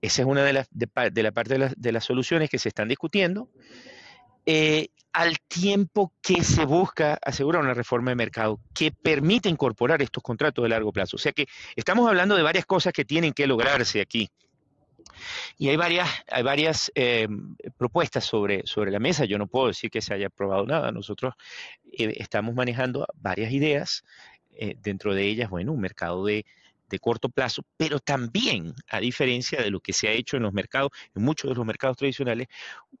Esa 0.00 0.22
es 0.22 0.28
una 0.28 0.44
de 0.44 0.52
las 0.52 0.68
de, 0.70 1.22
la 1.22 1.32
parte 1.32 1.58
de, 1.76 1.92
las 1.92 2.04
soluciones 2.04 2.50
que 2.50 2.58
se 2.58 2.68
están 2.68 2.88
discutiendo. 2.88 3.50
Eh, 4.46 4.88
al 5.12 5.38
tiempo 5.40 6.12
que 6.20 6.44
se 6.44 6.64
busca 6.66 7.18
asegurar 7.22 7.62
una 7.62 7.74
reforma 7.74 8.10
de 8.10 8.16
mercado 8.16 8.60
que 8.74 8.92
permite 8.92 9.48
incorporar 9.48 10.02
estos 10.02 10.22
contratos 10.22 10.62
de 10.62 10.68
largo 10.68 10.92
plazo. 10.92 11.16
O 11.16 11.18
sea 11.18 11.32
que 11.32 11.46
estamos 11.74 12.06
hablando 12.06 12.36
de 12.36 12.42
varias 12.42 12.66
cosas 12.66 12.92
que 12.92 13.04
tienen 13.04 13.32
que 13.32 13.46
lograrse 13.46 14.00
aquí. 14.00 14.28
Y 15.56 15.68
hay 15.70 15.76
varias, 15.76 16.08
hay 16.30 16.42
varias 16.42 16.92
eh, 16.94 17.28
propuestas 17.78 18.24
sobre, 18.24 18.66
sobre 18.66 18.90
la 18.90 18.98
mesa. 18.98 19.24
Yo 19.24 19.38
no 19.38 19.46
puedo 19.46 19.68
decir 19.68 19.90
que 19.90 20.02
se 20.02 20.12
haya 20.12 20.26
aprobado 20.26 20.66
nada. 20.66 20.92
Nosotros 20.92 21.34
eh, 21.92 22.14
estamos 22.18 22.54
manejando 22.54 23.06
varias 23.14 23.52
ideas. 23.52 24.04
Dentro 24.78 25.14
de 25.14 25.22
ellas, 25.26 25.50
bueno, 25.50 25.72
un 25.72 25.80
mercado 25.80 26.24
de, 26.24 26.46
de 26.88 26.98
corto 26.98 27.28
plazo, 27.28 27.62
pero 27.76 27.98
también, 27.98 28.74
a 28.88 29.00
diferencia 29.00 29.60
de 29.60 29.70
lo 29.70 29.80
que 29.80 29.92
se 29.92 30.08
ha 30.08 30.12
hecho 30.12 30.36
en 30.36 30.44
los 30.44 30.52
mercados, 30.52 30.90
en 31.14 31.22
muchos 31.22 31.50
de 31.50 31.56
los 31.56 31.66
mercados 31.66 31.96
tradicionales, 31.96 32.48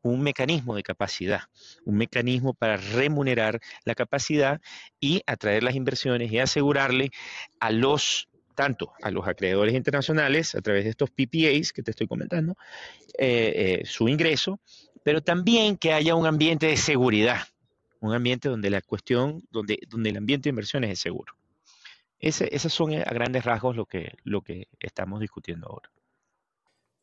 un 0.02 0.22
mecanismo 0.22 0.74
de 0.74 0.82
capacidad, 0.82 1.42
un 1.84 1.96
mecanismo 1.96 2.54
para 2.54 2.76
remunerar 2.76 3.60
la 3.84 3.94
capacidad 3.94 4.60
y 5.00 5.22
atraer 5.26 5.62
las 5.62 5.74
inversiones 5.74 6.32
y 6.32 6.38
asegurarle 6.38 7.10
a 7.60 7.70
los 7.70 8.28
tanto 8.54 8.92
a 9.02 9.10
los 9.10 9.28
acreedores 9.28 9.74
internacionales 9.74 10.54
a 10.54 10.62
través 10.62 10.84
de 10.84 10.90
estos 10.90 11.10
PPAs 11.10 11.72
que 11.72 11.82
te 11.82 11.90
estoy 11.90 12.08
comentando, 12.08 12.56
eh, 13.18 13.80
eh, 13.80 13.82
su 13.84 14.08
ingreso, 14.08 14.60
pero 15.04 15.20
también 15.20 15.76
que 15.76 15.92
haya 15.92 16.14
un 16.14 16.26
ambiente 16.26 16.66
de 16.66 16.76
seguridad, 16.76 17.42
un 18.00 18.14
ambiente 18.14 18.48
donde 18.48 18.70
la 18.70 18.80
cuestión, 18.80 19.42
donde, 19.50 19.78
donde 19.88 20.10
el 20.10 20.16
ambiente 20.16 20.44
de 20.44 20.50
inversiones 20.50 20.90
es 20.90 20.98
seguro. 20.98 21.34
Ese, 22.18 22.48
esos 22.54 22.72
son 22.72 22.94
a 22.94 23.04
grandes 23.04 23.44
rasgos 23.44 23.76
lo 23.76 23.86
que, 23.86 24.12
lo 24.24 24.40
que 24.42 24.68
estamos 24.80 25.20
discutiendo 25.20 25.68
ahora. 25.68 25.90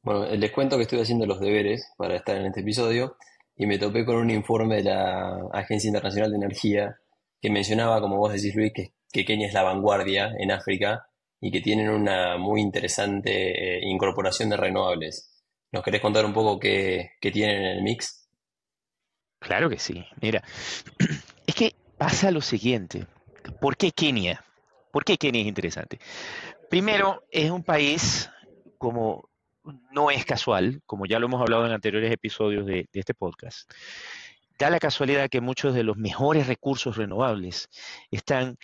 Bueno, 0.01 0.25
les 0.35 0.51
cuento 0.51 0.75
que 0.75 0.83
estoy 0.83 0.99
haciendo 0.99 1.25
los 1.25 1.39
deberes 1.39 1.93
para 1.97 2.15
estar 2.15 2.35
en 2.35 2.47
este 2.47 2.59
episodio 2.59 3.15
y 3.55 3.67
me 3.67 3.77
topé 3.77 4.05
con 4.05 4.17
un 4.17 4.31
informe 4.31 4.77
de 4.77 4.83
la 4.83 5.47
Agencia 5.53 5.87
Internacional 5.87 6.31
de 6.31 6.37
Energía 6.37 6.97
que 7.41 7.49
mencionaba, 7.49 8.01
como 8.01 8.17
vos 8.17 8.33
decís 8.33 8.55
Luis, 8.55 8.73
que, 8.73 8.93
que 9.11 9.23
Kenia 9.23 9.47
es 9.47 9.53
la 9.53 9.63
vanguardia 9.63 10.33
en 10.37 10.51
África 10.51 11.07
y 11.39 11.51
que 11.51 11.61
tienen 11.61 11.89
una 11.89 12.37
muy 12.37 12.61
interesante 12.61 13.77
eh, 13.77 13.81
incorporación 13.83 14.49
de 14.49 14.57
renovables. 14.57 15.41
¿Nos 15.71 15.83
querés 15.83 16.01
contar 16.01 16.25
un 16.25 16.33
poco 16.33 16.59
qué, 16.59 17.11
tienen 17.19 17.57
en 17.57 17.65
el 17.77 17.83
mix? 17.83 18.29
Claro 19.39 19.69
que 19.69 19.79
sí. 19.79 20.05
Mira, 20.21 20.43
es 21.47 21.55
que 21.55 21.75
pasa 21.97 22.31
lo 22.31 22.41
siguiente. 22.41 23.07
¿Por 23.59 23.77
qué 23.77 23.91
Kenia? 23.91 24.43
¿Por 24.93 25.03
qué 25.03 25.17
Kenia 25.17 25.41
es 25.41 25.47
interesante? 25.47 25.97
Primero, 26.69 27.25
es 27.31 27.49
un 27.49 27.63
país 27.63 28.29
como 28.77 29.27
no 29.91 30.11
es 30.11 30.23
casual, 30.23 30.83
como 30.85 31.07
ya 31.07 31.17
lo 31.17 31.25
hemos 31.25 31.41
hablado 31.41 31.65
en 31.65 31.71
anteriores 31.71 32.11
episodios 32.11 32.67
de, 32.67 32.87
este 32.93 33.15
podcast. 33.15 33.67
Da 34.59 34.69
la 34.69 34.77
casualidad 34.77 35.31
que 35.31 35.41
muchos 35.41 35.73
de 35.73 35.81
los 35.81 35.97
mejores 35.97 36.45
recursos 36.45 36.95
renovables 36.95 37.69
están 38.11 38.57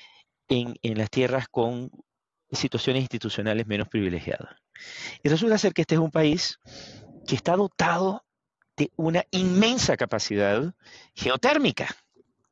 en, 0.50 0.76
en 0.84 1.00
las 1.00 1.10
tierras 1.10 1.48
con 1.50 1.90
situaciones 2.52 3.02
institucionales 3.02 3.66
menos 3.66 3.88
privilegiadas. 3.88 4.56
Y 5.24 5.30
resulta 5.30 5.58
ser 5.58 5.74
que 5.74 5.82
este 5.82 5.96
es 5.96 6.02
un 6.02 6.12
país 6.12 6.60
que 7.28 7.34
está 7.34 7.56
dotado 7.56 8.24
de 8.78 8.92
una 8.98 9.26
inmensa 9.32 9.98
capacidad 9.98 10.76
geotérmica. 11.16 11.88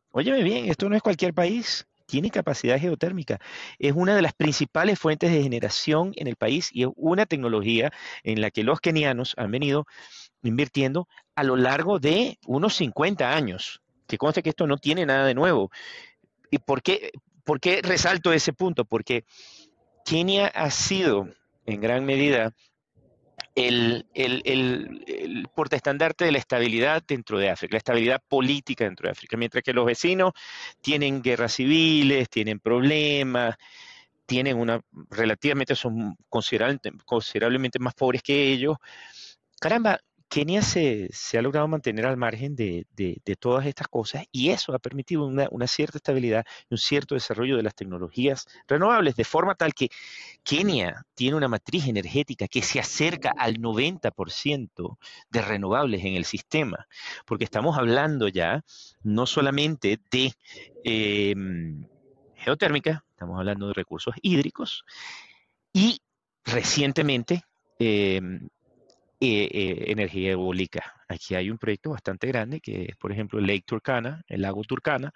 Óyeme 0.09 0.41
bien, 0.41 0.67
esto 0.67 0.89
no 0.89 0.95
es 0.95 1.03
cualquier 1.03 1.35
país, 1.35 1.85
tiene 2.07 2.31
capacidad 2.31 2.79
geotérmica. 2.79 3.39
Es 3.77 3.93
una 3.95 4.15
de 4.15 4.23
las 4.23 4.33
principales 4.33 4.97
fuentes 4.97 5.31
de 5.31 5.43
generación 5.43 6.13
en 6.15 6.25
el 6.27 6.35
país 6.35 6.69
y 6.73 6.83
es 6.83 6.89
una 6.95 7.27
tecnología 7.27 7.91
en 8.23 8.41
la 8.41 8.49
que 8.49 8.63
los 8.63 8.79
kenianos 8.79 9.35
han 9.37 9.51
venido 9.51 9.85
invirtiendo 10.41 11.07
a 11.35 11.43
lo 11.43 11.55
largo 11.55 11.99
de 11.99 12.39
unos 12.47 12.75
50 12.75 13.35
años. 13.35 13.81
Que 14.07 14.17
conste 14.17 14.41
que 14.41 14.49
esto 14.49 14.65
no 14.65 14.77
tiene 14.77 15.05
nada 15.05 15.25
de 15.25 15.35
nuevo. 15.35 15.69
¿Y 16.49 16.57
por 16.59 16.81
qué, 16.81 17.11
por 17.43 17.59
qué 17.59 17.81
resalto 17.83 18.31
ese 18.31 18.53
punto? 18.53 18.85
Porque 18.85 19.25
Kenia 20.05 20.47
ha 20.47 20.71
sido 20.71 21.27
en 21.65 21.81
gran 21.81 22.05
medida 22.05 22.53
el, 23.57 24.05
el, 24.13 25.47
portaestandarte 25.55 26.25
de 26.25 26.31
la 26.31 26.37
estabilidad 26.37 27.03
dentro 27.07 27.39
de 27.39 27.49
África, 27.49 27.73
la 27.73 27.79
estabilidad 27.79 28.21
política 28.27 28.85
dentro 28.85 29.07
de 29.07 29.13
África, 29.13 29.35
mientras 29.35 29.63
que 29.63 29.73
los 29.73 29.85
vecinos 29.85 30.33
tienen 30.79 31.23
guerras 31.23 31.53
civiles, 31.53 32.29
tienen 32.29 32.59
problemas, 32.59 33.55
tienen 34.27 34.57
una, 34.57 34.79
relativamente 35.09 35.75
son 35.75 36.15
considerablemente 36.29 37.79
más 37.79 37.95
pobres 37.95 38.21
que 38.21 38.51
ellos. 38.51 38.77
Caramba, 39.59 39.99
Kenia 40.29 40.61
se, 40.61 41.09
ha 41.37 41.41
logrado 41.41 41.67
mantener 41.67 42.05
al 42.05 42.17
margen 42.17 42.55
de, 42.55 42.85
todas 43.39 43.65
estas 43.65 43.87
cosas 43.87 44.25
y 44.31 44.49
eso 44.49 44.73
ha 44.73 44.79
permitido 44.79 45.25
una, 45.25 45.67
cierta 45.67 45.97
estabilidad 45.97 46.45
y 46.69 46.73
un 46.73 46.77
cierto 46.77 47.15
desarrollo 47.15 47.55
de 47.55 47.63
las 47.63 47.75
tecnologías 47.75 48.45
renovables, 48.67 49.15
de 49.15 49.23
forma 49.23 49.55
tal 49.55 49.73
que 49.73 49.89
Kenia 50.43 51.05
tiene 51.13 51.37
una 51.37 51.47
matriz 51.47 51.87
energética 51.87 52.47
que 52.47 52.61
se 52.61 52.79
acerca 52.79 53.31
al 53.37 53.57
90% 53.59 54.97
de 55.29 55.41
renovables 55.41 56.03
en 56.03 56.15
el 56.15 56.25
sistema, 56.25 56.87
porque 57.25 57.45
estamos 57.45 57.77
hablando 57.77 58.27
ya 58.27 58.63
no 59.03 59.25
solamente 59.25 59.99
de 60.11 60.33
em, 60.83 61.85
geotérmica, 62.35 63.05
estamos 63.11 63.39
hablando 63.39 63.67
de 63.67 63.73
recursos 63.73 64.15
hídricos 64.21 64.83
y 65.71 66.01
recientemente 66.43 67.43
em, 67.79 68.49
eh, 69.19 69.49
eh, 69.51 69.85
energía 69.91 70.31
eólica. 70.31 70.93
Aquí 71.07 71.33
hay 71.33 71.49
un 71.49 71.57
proyecto 71.57 71.89
bastante 71.89 72.27
grande 72.27 72.59
que 72.59 72.85
es, 72.89 72.97
por 72.97 73.11
ejemplo, 73.11 73.39
Lake 73.39 73.63
Turkana, 73.65 74.23
el 74.27 74.43
lago 74.43 74.63
Turkana, 74.63 75.11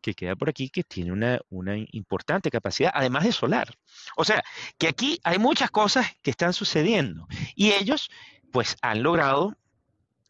que 0.00 0.14
queda 0.14 0.34
por 0.34 0.48
aquí, 0.48 0.68
que 0.68 0.82
tiene 0.82 1.12
una, 1.12 1.38
una 1.48 1.76
importante 1.92 2.50
capacidad, 2.50 2.90
además 2.92 3.24
de 3.24 3.32
solar. 3.32 3.68
O 4.16 4.24
sea, 4.24 4.42
que 4.78 4.88
aquí 4.88 5.20
hay 5.22 5.38
muchas 5.38 5.70
cosas 5.70 6.06
que 6.22 6.30
están 6.30 6.52
sucediendo 6.52 7.28
y 7.54 7.70
ellos, 7.70 8.10
pues, 8.50 8.76
han 8.82 9.04
logrado 9.04 9.56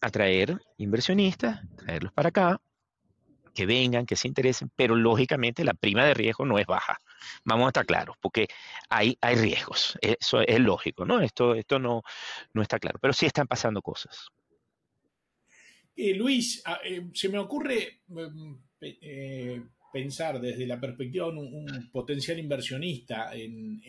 atraer 0.03 0.61
inversionistas, 0.77 1.63
traerlos 1.77 2.13
para 2.13 2.29
acá, 2.29 2.61
que 3.57 3.67
vengan, 3.67 4.07
que 4.07 4.15
se 4.15 4.29
interesen, 4.29 4.71
pero 4.77 4.95
lógicamente 4.95 5.65
la 5.65 5.75
prima 5.75 6.05
de 6.05 6.15
riesgo 6.15 6.45
no 6.45 6.59
es 6.59 6.67
baja. 6.67 7.01
Vamos 7.45 7.67
a 7.67 7.69
estar 7.71 7.87
claros, 7.87 8.17
porque 8.21 8.47
hay, 8.89 9.19
hay 9.21 9.35
riesgos, 9.35 9.99
eso 10.01 10.41
es 10.41 10.61
lógico, 10.61 11.05
¿no? 11.05 11.21
Esto, 11.21 11.57
esto 11.57 11.81
no, 11.81 12.03
no 12.53 12.63
está 12.63 12.79
claro, 12.79 12.99
pero 13.01 13.13
sí 13.13 13.27
están 13.27 13.49
pasando 13.49 13.83
cosas. 13.83 14.29
Eh, 15.97 16.15
Luis, 16.15 16.63
ah, 16.67 16.79
eh, 16.85 17.07
se 17.15 17.31
me 17.31 17.39
ocurre 17.39 18.01
mm, 18.09 18.55
eh, 18.83 19.63
pensar 19.91 20.39
desde 20.41 20.67
la 20.67 20.79
perspectiva 20.79 21.27
de 21.27 21.39
un, 21.39 21.89
potencial 21.91 22.39
inversionista 22.39 23.35
en, 23.35 23.81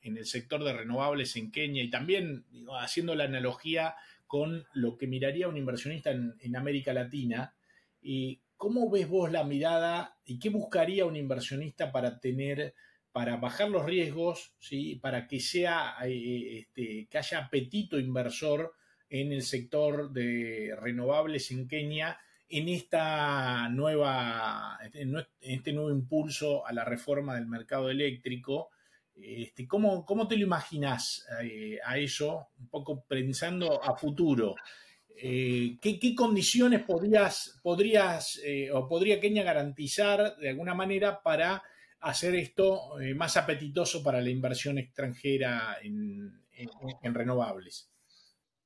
el 0.00 0.24
sector 0.24 0.64
de 0.64 0.72
renovables 0.72 1.36
en 1.36 1.50
Kenia 1.50 1.82
y 1.82 1.90
también 1.90 2.46
haciendo 2.80 3.14
la 3.14 3.24
analogía 3.24 3.94
con 4.26 4.64
lo 4.72 4.96
que 4.96 5.06
miraría 5.06 5.48
un 5.48 5.58
inversionista 5.58 6.10
en, 6.10 6.56
América 6.56 6.94
Latina. 6.94 7.54
Y 8.00 8.40
¿Cómo 8.56 8.90
ves 8.90 9.08
vos 9.08 9.30
la 9.30 9.44
mirada 9.44 10.18
y 10.24 10.38
qué 10.38 10.48
buscaría 10.48 11.04
un 11.04 11.16
inversionista 11.16 11.92
para 11.92 12.20
tener, 12.20 12.74
para 13.12 13.36
bajar 13.36 13.68
los 13.68 13.84
riesgos, 13.84 14.54
¿sí? 14.58 14.96
para 14.96 15.26
que 15.26 15.40
sea, 15.40 15.94
eh, 16.04 16.60
este, 16.60 17.06
que 17.10 17.18
haya 17.18 17.38
apetito 17.38 17.98
inversor 17.98 18.74
en 19.08 19.32
el 19.32 19.42
sector 19.42 20.10
de 20.12 20.74
renovables 20.80 21.50
en 21.50 21.68
Kenia 21.68 22.18
en 22.48 22.68
esta 22.68 23.68
nueva, 23.68 24.78
en 24.92 25.16
este 25.40 25.72
nuevo 25.72 25.90
impulso 25.90 26.66
a 26.66 26.72
la 26.72 26.84
reforma 26.84 27.34
del 27.34 27.46
mercado 27.46 27.90
eléctrico? 27.90 28.70
Este, 29.14 29.66
¿cómo, 29.66 30.04
¿Cómo 30.04 30.28
te 30.28 30.36
lo 30.36 30.44
imaginas 30.44 31.26
eh, 31.42 31.78
a 31.84 31.98
eso, 31.98 32.48
un 32.58 32.68
poco 32.68 33.04
pensando 33.04 33.82
a 33.82 33.96
futuro? 33.96 34.54
Eh, 35.18 35.78
¿qué, 35.80 36.14
condiciones 36.14 36.82
podrías, 36.82 37.58
podrías 37.62 38.38
eh, 38.44 38.70
o 38.70 38.86
podría 38.86 39.18
Kenia 39.18 39.42
garantizar 39.42 40.36
de 40.36 40.50
alguna 40.50 40.74
manera 40.74 41.22
para 41.22 41.62
hacer 42.00 42.34
esto 42.34 43.00
eh, 43.00 43.14
más 43.14 43.36
apetitoso 43.36 44.02
para 44.02 44.20
la 44.20 44.28
inversión 44.28 44.78
extranjera 44.78 45.78
en, 45.82 46.32
renovables? 47.14 47.90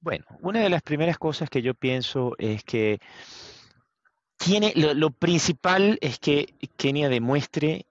Bueno, 0.00 0.24
una 0.40 0.60
de 0.60 0.70
las 0.70 0.82
primeras 0.82 1.18
cosas 1.18 1.48
que 1.48 1.62
yo 1.62 1.74
pienso 1.74 2.34
es 2.38 2.64
que 2.64 2.98
tiene, 4.36 4.72
lo, 4.74 5.10
principal 5.10 5.98
es 6.00 6.18
que 6.18 6.54
Kenia 6.76 7.08
demuestre 7.08 7.86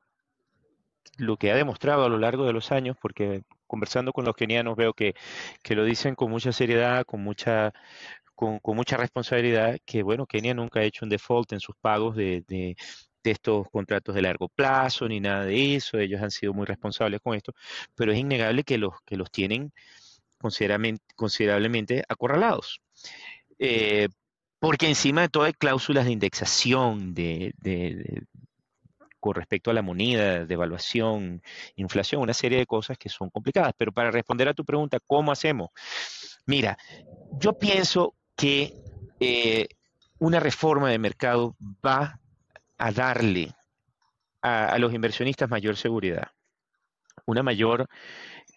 lo 1.18 1.38
que 1.38 1.52
ha 1.52 1.56
demostrado 1.56 2.04
a 2.04 2.10
lo 2.10 2.18
largo 2.18 2.46
de 2.46 2.54
los 2.54 2.72
años, 2.72 2.98
porque 3.00 3.44
conversando 3.70 4.12
con 4.12 4.26
los 4.26 4.36
kenianos 4.36 4.76
veo 4.76 4.94
que, 4.94 5.14
lo 5.70 5.86
dicen 5.86 6.16
con 6.16 6.32
mucha 6.32 6.52
seriedad, 6.52 7.06
con 7.06 7.22
mucha, 7.24 7.72
con, 8.36 8.60
mucha 8.76 8.98
responsabilidad, 8.98 9.78
que 9.86 10.04
bueno, 10.04 10.26
Kenia 10.26 10.54
nunca 10.54 10.82
ha 10.82 10.84
hecho 10.84 11.06
un 11.06 11.10
default 11.10 11.54
en 11.54 11.60
sus 11.60 11.76
pagos 11.78 12.16
de, 12.16 12.44
de, 12.48 12.76
estos 13.24 13.68
contratos 13.70 14.16
de 14.16 14.24
largo 14.24 14.50
plazo, 14.50 15.08
ni 15.08 15.20
nada 15.20 15.46
de 15.46 15.76
eso, 15.76 16.00
ellos 16.00 16.20
han 16.20 16.32
sido 16.32 16.52
muy 16.52 16.66
responsables 16.66 17.22
con 17.22 17.36
esto, 17.36 17.54
pero 17.94 18.12
es 18.12 18.18
innegable 18.18 18.64
que 18.64 18.80
los, 18.80 18.94
que 19.06 19.18
los 19.18 19.30
tienen 19.30 19.72
considerablemente, 20.40 21.04
considerablemente 21.16 22.04
acorralados. 22.10 22.82
Eh, 23.60 24.08
porque 24.60 24.88
encima 24.88 25.22
de 25.22 25.30
todo 25.30 25.44
hay 25.44 25.54
cláusulas 25.54 26.06
de 26.06 26.12
indexación 26.12 27.14
de, 27.14 27.54
con 29.20 29.36
respecto 29.36 29.72
a 29.72 29.74
la 29.74 29.82
moneda, 29.82 30.46
devaluación, 30.46 31.42
inflación, 31.76 32.22
una 32.22 32.34
serie 32.34 32.58
de 32.60 32.66
cosas 32.66 32.98
que 32.98 33.10
son 33.10 33.30
complicadas. 33.30 33.74
Pero 33.78 33.92
para 33.92 34.12
responder 34.12 34.48
a 34.48 34.54
tu 34.54 34.66
pregunta, 34.66 35.00
¿cómo 35.06 35.32
hacemos? 35.32 35.70
Mira, 36.46 36.78
yo 37.40 37.58
pienso 37.58 38.16
que 38.36 38.74
eh, 39.20 39.68
una 40.20 40.40
reforma 40.40 40.90
de 40.90 41.00
mercado 41.00 41.56
va 41.86 42.20
a 42.78 42.92
darle 42.92 43.54
a 44.42 44.78
los 44.80 44.94
inversionistas 44.94 45.50
mayor 45.50 45.76
seguridad, 45.76 46.30
una 47.26 47.44
mayor 47.44 47.90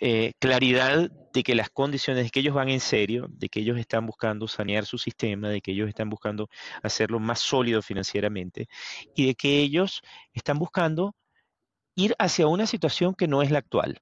eh, 0.04 0.32
claridad 0.40 1.12
de 1.32 1.44
que 1.44 1.54
las 1.54 1.70
condiciones, 1.70 2.24
de 2.24 2.30
que 2.30 2.40
ellos 2.40 2.56
van 2.56 2.68
en 2.68 2.80
serio, 2.80 3.28
de 3.30 3.48
que 3.48 3.60
ellos 3.60 3.78
están 3.78 4.04
buscando 4.04 4.48
sanear 4.48 4.84
su 4.84 4.98
sistema, 4.98 5.48
de 5.48 5.60
que 5.60 5.70
ellos 5.70 5.88
están 5.88 6.10
buscando 6.10 6.48
hacerlo 6.82 7.20
más 7.20 7.38
sólido 7.38 7.82
financieramente 7.82 8.66
y 9.14 9.26
de 9.26 9.36
que 9.36 9.60
ellos 9.60 10.02
están 10.32 10.58
buscando 10.58 11.14
ir 11.94 12.16
hacia 12.18 12.48
una 12.48 12.66
situación 12.66 13.14
que 13.14 13.28
no 13.28 13.42
es 13.42 13.52
la 13.52 13.60
actual. 13.60 14.00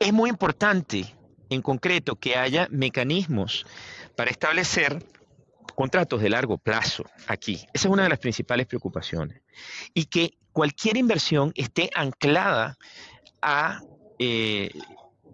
Es 0.00 0.12
muy 0.12 0.28
importante, 0.28 1.04
en 1.50 1.62
concreto, 1.62 2.16
que 2.16 2.34
haya 2.34 2.66
mecanismos 2.72 3.64
para 4.16 4.32
establecer 4.32 5.06
contratos 5.76 6.20
de 6.20 6.30
largo 6.30 6.58
plazo 6.58 7.04
aquí. 7.28 7.64
Esa 7.72 7.86
es 7.86 7.92
una 7.92 8.02
de 8.02 8.08
las 8.08 8.18
principales 8.18 8.66
preocupaciones. 8.66 9.40
Y 9.94 10.06
que 10.06 10.36
cualquier 10.50 10.96
inversión 10.96 11.52
esté 11.54 11.90
anclada 11.94 12.76
a 13.40 13.82
eh, 14.18 14.70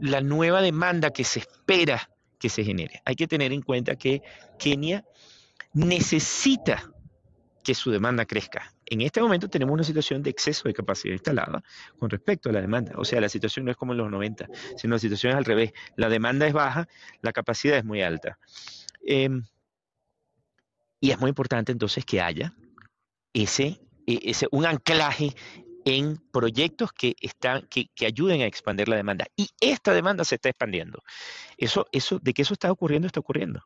la 0.00 0.20
nueva 0.20 0.60
demanda 0.60 1.10
que 1.10 1.24
se 1.24 1.40
espera 1.40 2.10
que 2.38 2.48
se 2.48 2.64
genere. 2.64 3.00
Hay 3.04 3.16
que 3.16 3.26
tener 3.26 3.52
en 3.52 3.62
cuenta 3.62 3.96
que 3.96 4.22
Kenia 4.58 5.04
necesita 5.72 6.90
que 7.62 7.74
su 7.74 7.90
demanda 7.90 8.26
crezca. 8.26 8.74
En 8.86 9.00
este 9.00 9.22
momento 9.22 9.48
tenemos 9.48 9.72
una 9.72 9.84
situación 9.84 10.22
de 10.22 10.30
exceso 10.30 10.68
de 10.68 10.74
capacidad 10.74 11.14
instalada 11.14 11.62
con 11.98 12.10
respecto 12.10 12.50
a 12.50 12.52
la 12.52 12.60
demanda. 12.60 12.92
O 12.96 13.04
sea, 13.04 13.20
la 13.20 13.30
situación 13.30 13.64
no 13.64 13.70
es 13.70 13.76
como 13.76 13.92
en 13.92 13.98
los 13.98 14.10
90, 14.10 14.46
sino 14.76 14.94
la 14.94 14.98
situación 14.98 15.32
es 15.32 15.38
al 15.38 15.44
revés. 15.46 15.72
La 15.96 16.10
demanda 16.10 16.46
es 16.46 16.52
baja, 16.52 16.86
la 17.22 17.32
capacidad 17.32 17.78
es 17.78 17.84
muy 17.84 18.02
alta. 18.02 18.38
Em, 19.06 19.44
y 21.00 21.10
es 21.10 21.18
muy 21.18 21.30
importante 21.30 21.72
entonces 21.72 22.04
que 22.04 22.20
haya 22.20 22.54
ese, 23.32 23.80
e, 24.06 24.20
ese, 24.24 24.46
un 24.50 24.66
anclaje 24.66 25.34
en 25.84 26.18
proyectos 26.32 26.92
que, 26.92 27.14
están, 27.20 27.68
que, 27.68 27.88
ayuden 28.06 28.42
a 28.42 28.46
expandir 28.46 28.88
la 28.88 28.96
demanda. 28.96 29.26
Y 29.36 29.48
esta 29.60 29.92
demanda 29.92 30.24
se 30.24 30.36
está 30.36 30.48
expandiendo. 30.48 31.02
Eso, 31.56 31.86
eso, 31.92 32.18
de 32.18 32.32
que 32.32 32.42
eso 32.42 32.54
está 32.54 32.70
ocurriendo, 32.72 33.06
está 33.06 33.20
ocurriendo. 33.20 33.60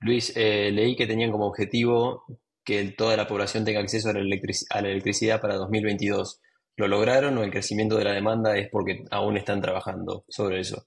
Luis, 0.00 0.32
eh, 0.36 0.70
leí 0.72 0.94
que 0.94 1.06
tenían 1.06 1.32
como 1.32 1.46
objetivo 1.46 2.24
que 2.64 2.84
toda 2.92 3.16
la 3.16 3.26
población 3.26 3.64
tenga 3.64 3.80
acceso 3.80 4.10
a 4.10 4.12
la, 4.12 4.20
a 4.20 4.82
la 4.82 4.88
electricidad 4.88 5.40
para 5.40 5.56
2022. 5.56 6.40
¿Lo 6.76 6.88
lograron 6.88 7.38
o 7.38 7.42
el 7.42 7.50
crecimiento 7.50 7.96
de 7.96 8.04
la 8.04 8.12
demanda 8.12 8.56
es 8.56 8.68
porque 8.70 9.04
aún 9.10 9.36
están 9.36 9.62
trabajando 9.62 10.24
sobre 10.28 10.60
eso? 10.60 10.86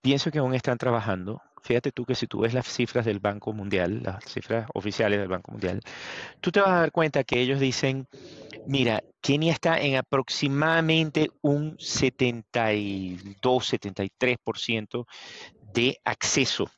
Pienso 0.00 0.30
que 0.30 0.38
aún 0.38 0.54
están 0.54 0.78
trabajando. 0.78 1.40
Fíjate 1.62 1.92
tú 1.92 2.04
que 2.04 2.16
si 2.16 2.26
tú 2.26 2.40
ves 2.40 2.54
las 2.54 2.66
cifras 2.66 3.04
del 3.04 3.20
Banco 3.20 3.52
Mundial, 3.52 4.02
las 4.02 4.24
cifras 4.24 4.68
oficiales 4.74 5.20
del 5.20 5.28
Banco 5.28 5.52
Mundial, 5.52 5.80
tú 6.40 6.50
te 6.50 6.60
vas 6.60 6.70
a 6.70 6.80
dar 6.80 6.92
cuenta 6.92 7.22
que 7.22 7.40
ellos 7.40 7.60
dicen, 7.60 8.08
mira, 8.66 9.02
Kenia 9.20 9.52
está 9.52 9.80
en 9.80 9.94
aproximadamente 9.94 11.30
un 11.40 11.76
72, 11.78 13.72
73% 13.72 15.06
de 15.72 16.00
acceso 16.04 16.68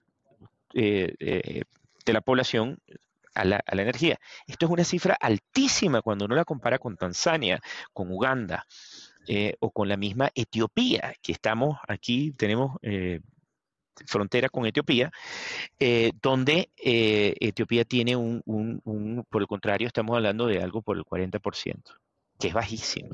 eh, 0.75 1.15
eh, 1.19 1.63
de 2.05 2.13
la 2.13 2.21
población 2.21 2.79
a 3.35 3.45
la, 3.47 3.65
energía. 3.67 4.21
Esto 4.47 4.67
es 4.67 4.73
una 4.73 4.85
cifra 4.85 5.17
altísima 5.19 6.03
cuando 6.03 6.27
uno 6.27 6.37
la 6.37 6.45
compara 6.45 6.79
con 6.79 6.97
Tanzania, 6.97 7.61
con 7.93 8.11
Uganda. 8.11 8.67
Eh, 9.27 9.57
o 9.61 9.71
con 9.71 9.89
la 9.89 9.97
misma 9.97 10.31
Etiopía, 10.35 11.15
que 11.23 11.33
estamos 11.33 11.79
aquí, 11.89 12.33
tenemos 12.33 12.77
frontera 14.07 14.49
con 14.49 14.67
Etiopía, 14.67 15.11
eh, 15.79 16.13
donde 16.21 16.71
eh, 16.77 17.35
Etiopía 17.41 17.85
tiene 17.85 18.17
un, 18.17 18.43
por 19.29 19.43
el 19.43 19.49
contrario, 19.49 19.87
estamos 19.87 20.17
hablando 20.17 20.47
de 20.47 20.63
algo 20.63 20.83
por 20.83 20.97
el 20.97 21.05
40%, 21.05 21.83
que 22.39 22.49
es 22.49 22.55
bajísimo. 22.55 23.11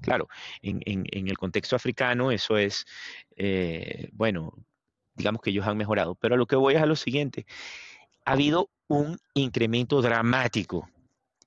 Claro, 0.00 0.28
en, 0.62 1.06
el 1.12 1.38
contexto 1.38 1.76
africano 1.76 2.30
eso 2.30 2.56
es, 2.56 2.86
eh, 3.36 4.08
bueno, 4.12 4.52
digamos 5.14 5.42
que 5.42 5.50
ellos 5.50 5.66
han 5.66 5.76
mejorado, 5.76 6.14
pero 6.14 6.34
a 6.34 6.38
lo 6.38 6.46
que 6.46 6.56
voy 6.56 6.74
es 6.74 6.82
a 6.82 6.86
lo 6.86 6.96
siguiente, 6.96 7.46
ha 8.24 8.32
habido 8.32 8.70
un 8.88 9.18
incremento 9.34 10.02
dramático 10.02 10.88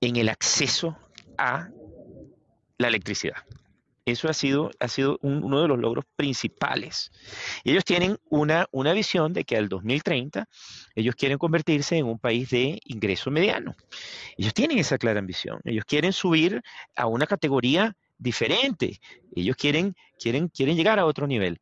en 0.02 0.18
el 0.18 0.30
acceso 0.30 0.98
a 1.38 1.70
la 2.78 2.88
electricidad. 2.88 3.38
Eso 4.06 4.30
ha 4.30 4.34
sido, 4.34 4.70
ha 4.80 4.88
sido 4.90 5.18
uno 5.22 5.62
de 5.62 5.68
los 5.68 5.80
logros 5.80 6.04
principales. 6.18 7.12
ellos 7.64 7.86
tienen 7.86 8.18
una, 8.30 8.68
una 8.72 8.92
visión 8.92 9.32
de 9.32 9.46
que 9.46 9.56
al 9.56 9.70
2030 9.70 10.48
ellos 10.96 11.16
quieren 11.16 11.38
convertirse 11.38 11.96
en 11.98 12.06
un 12.06 12.20
país 12.20 12.50
de 12.50 12.80
ingreso 12.86 13.32
mediano. 13.32 13.76
Ellos 14.38 14.54
tienen 14.54 14.78
esa 14.78 14.98
clara 14.98 15.20
ambición. 15.20 15.62
Ellos 15.64 15.86
quieren 15.86 16.12
subir 16.12 16.62
a 16.96 17.08
una 17.08 17.26
categoría 17.28 17.96
diferente. 18.18 19.00
Ellos 19.36 19.56
quieren, 19.56 19.96
quieren, 20.20 20.50
quieren 20.50 20.76
llegar 20.76 21.00
a 21.00 21.06
otro 21.06 21.26
nivel. 21.26 21.62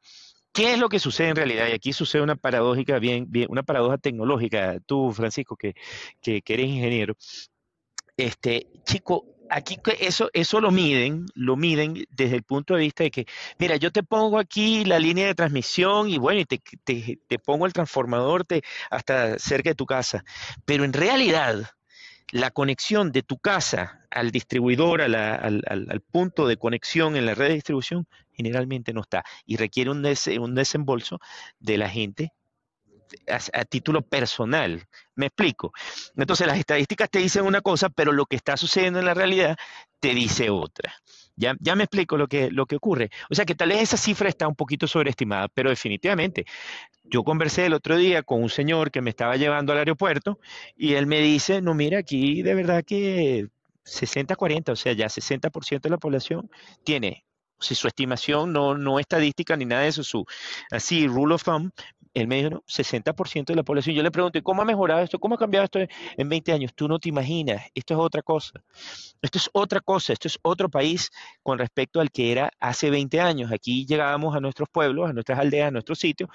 ¿Qué 0.51 0.73
es 0.73 0.79
lo 0.79 0.89
que 0.89 0.99
sucede 0.99 1.29
en 1.29 1.35
realidad? 1.35 1.67
Y 1.69 1.73
aquí 1.73 1.93
sucede 1.93 2.21
una 2.23 2.35
paradójica, 2.35 2.99
bien, 2.99 3.25
bien, 3.29 3.47
una 3.49 3.63
paradoja 3.63 3.97
tecnológica. 3.97 4.79
Tú, 4.85 5.13
Francisco, 5.13 5.55
que, 5.55 5.75
que, 6.21 6.41
que 6.41 6.53
eres 6.55 6.67
ingeniero, 6.67 7.15
este, 8.17 8.67
chico, 8.85 9.25
aquí 9.51 9.77
eso, 9.99 10.29
eso 10.33 10.61
lo 10.61 10.71
miden, 10.71 11.25
lo 11.35 11.57
miden 11.57 12.05
desde 12.09 12.37
el 12.37 12.43
punto 12.43 12.73
de 12.73 12.81
vista 12.81 13.03
de 13.03 13.11
que, 13.11 13.25
mira, 13.59 13.75
yo 13.75 13.91
te 13.91 14.01
pongo 14.01 14.39
aquí 14.39 14.85
la 14.85 14.97
línea 14.97 15.27
de 15.27 15.35
transmisión 15.35 16.09
y 16.09 16.17
bueno, 16.17 16.39
y 16.39 16.45
te, 16.45 16.61
te, 17.27 17.39
pongo 17.39 17.65
el 17.65 17.73
transformador 17.73 18.45
te, 18.45 18.63
hasta 18.89 19.37
cerca 19.37 19.69
de 19.69 19.75
tu 19.75 19.85
casa. 19.85 20.23
Pero 20.65 20.85
en 20.85 20.93
realidad, 20.93 21.69
la 22.31 22.51
conexión 22.51 23.11
de 23.11 23.23
tu 23.23 23.37
casa 23.37 24.07
al 24.09 24.31
distribuidor, 24.31 25.01
al, 25.01 25.15
al, 25.15 26.01
punto 26.11 26.47
de 26.47 26.57
conexión 26.57 27.17
en 27.17 27.25
la 27.25 27.35
red 27.35 27.49
de 27.49 27.55
distribución, 27.55 28.07
generalmente 28.31 28.93
no 28.93 29.01
está 29.01 29.23
y 29.45 29.57
requiere 29.57 29.91
un, 29.91 30.05
un 30.39 30.55
desembolso 30.55 31.19
de 31.59 31.77
la 31.77 31.89
gente 31.89 32.31
a, 33.27 33.65
título 33.65 34.01
personal. 34.01 34.87
Me 35.15 35.27
explico. 35.27 35.71
Entonces 36.15 36.47
las 36.47 36.57
estadísticas 36.57 37.09
te 37.09 37.19
dicen 37.19 37.45
una 37.45 37.61
cosa, 37.61 37.89
pero 37.89 38.11
lo 38.11 38.25
que 38.25 38.35
está 38.35 38.57
sucediendo 38.57 38.99
en 38.99 39.05
la 39.05 39.13
realidad 39.13 39.57
te 39.99 40.13
dice 40.13 40.49
otra. 40.49 40.93
Ya, 41.35 41.55
ya 41.59 41.75
me 41.75 41.83
explico 41.83 42.17
lo 42.17 42.27
que, 42.27 42.51
lo 42.51 42.65
que 42.65 42.75
ocurre. 42.75 43.09
O 43.29 43.35
sea 43.35 43.45
que 43.45 43.55
tal 43.55 43.69
vez 43.69 43.81
esa 43.81 43.97
cifra 43.97 44.29
está 44.29 44.47
un 44.47 44.55
poquito 44.55 44.87
sobreestimada, 44.87 45.47
pero 45.47 45.69
definitivamente. 45.69 46.45
Yo 47.03 47.23
conversé 47.23 47.65
el 47.65 47.73
otro 47.73 47.97
día 47.97 48.23
con 48.23 48.41
un 48.41 48.49
señor 48.49 48.91
que 48.91 49.01
me 49.01 49.09
estaba 49.09 49.35
llevando 49.35 49.73
al 49.73 49.79
aeropuerto 49.79 50.39
y 50.75 50.93
él 50.93 51.07
me 51.07 51.19
dice, 51.21 51.61
no, 51.61 51.73
mira, 51.73 51.99
aquí 51.99 52.41
de 52.41 52.55
verdad 52.55 52.83
que 52.85 53.49
60-40, 53.85 54.71
o 54.71 54.75
sea, 54.75 54.93
ya 54.93 55.07
60% 55.07 55.81
de 55.81 55.89
la 55.89 55.97
población 55.97 56.49
tiene 56.83 57.25
si 57.61 57.75
su 57.75 57.87
estimación 57.87 58.51
no, 58.51 58.75
no 58.77 58.99
estadística 58.99 59.55
ni 59.55 59.65
nada 59.65 59.83
de 59.83 59.89
eso, 59.89 60.03
su 60.03 60.25
así 60.71 61.07
rule 61.07 61.35
of 61.35 61.43
thumb, 61.43 61.71
él 62.13 62.27
me 62.27 62.37
dijo, 62.37 62.49
no, 62.49 62.63
60% 62.67 63.45
de 63.45 63.55
la 63.55 63.63
población. 63.63 63.95
Yo 63.95 64.03
le 64.03 64.11
pregunté, 64.11 64.41
¿cómo 64.41 64.61
ha 64.61 64.65
mejorado 64.65 65.01
esto? 65.01 65.19
¿Cómo 65.19 65.35
ha 65.35 65.37
cambiado 65.37 65.65
esto 65.65 65.79
en 65.79 66.29
20 66.29 66.51
años? 66.51 66.73
Tú 66.75 66.87
no 66.87 66.99
te 66.99 67.09
imaginas, 67.09 67.63
esto 67.73 67.93
es 67.93 67.99
otra 67.99 68.21
cosa. 68.21 68.63
Esto 69.21 69.37
es 69.37 69.49
otra 69.53 69.79
cosa, 69.79 70.13
esto 70.13 70.27
es 70.27 70.37
otro 70.41 70.69
país 70.69 71.09
con 71.41 71.57
respecto 71.57 72.01
al 72.01 72.11
que 72.11 72.31
era 72.31 72.51
hace 72.59 72.89
20 72.89 73.19
años. 73.21 73.51
Aquí 73.51 73.85
llegábamos 73.85 74.35
a 74.35 74.39
nuestros 74.39 74.67
pueblos, 74.69 75.09
a 75.09 75.13
nuestras 75.13 75.39
aldeas, 75.39 75.69
a 75.69 75.71
nuestros 75.71 75.99
sitios, 75.99 76.29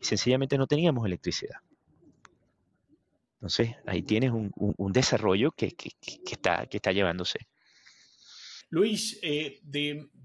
y 0.00 0.04
sencillamente 0.04 0.56
no 0.56 0.66
teníamos 0.66 1.04
electricidad. 1.04 1.56
Entonces, 3.34 3.76
ahí 3.86 4.02
tienes 4.02 4.32
un, 4.32 4.92
desarrollo 4.92 5.52
que, 5.52 5.74
está, 6.30 6.66
que 6.66 6.76
está 6.76 6.92
llevándose. 6.92 7.38
Luis, 8.70 9.18
eh, 9.22 9.60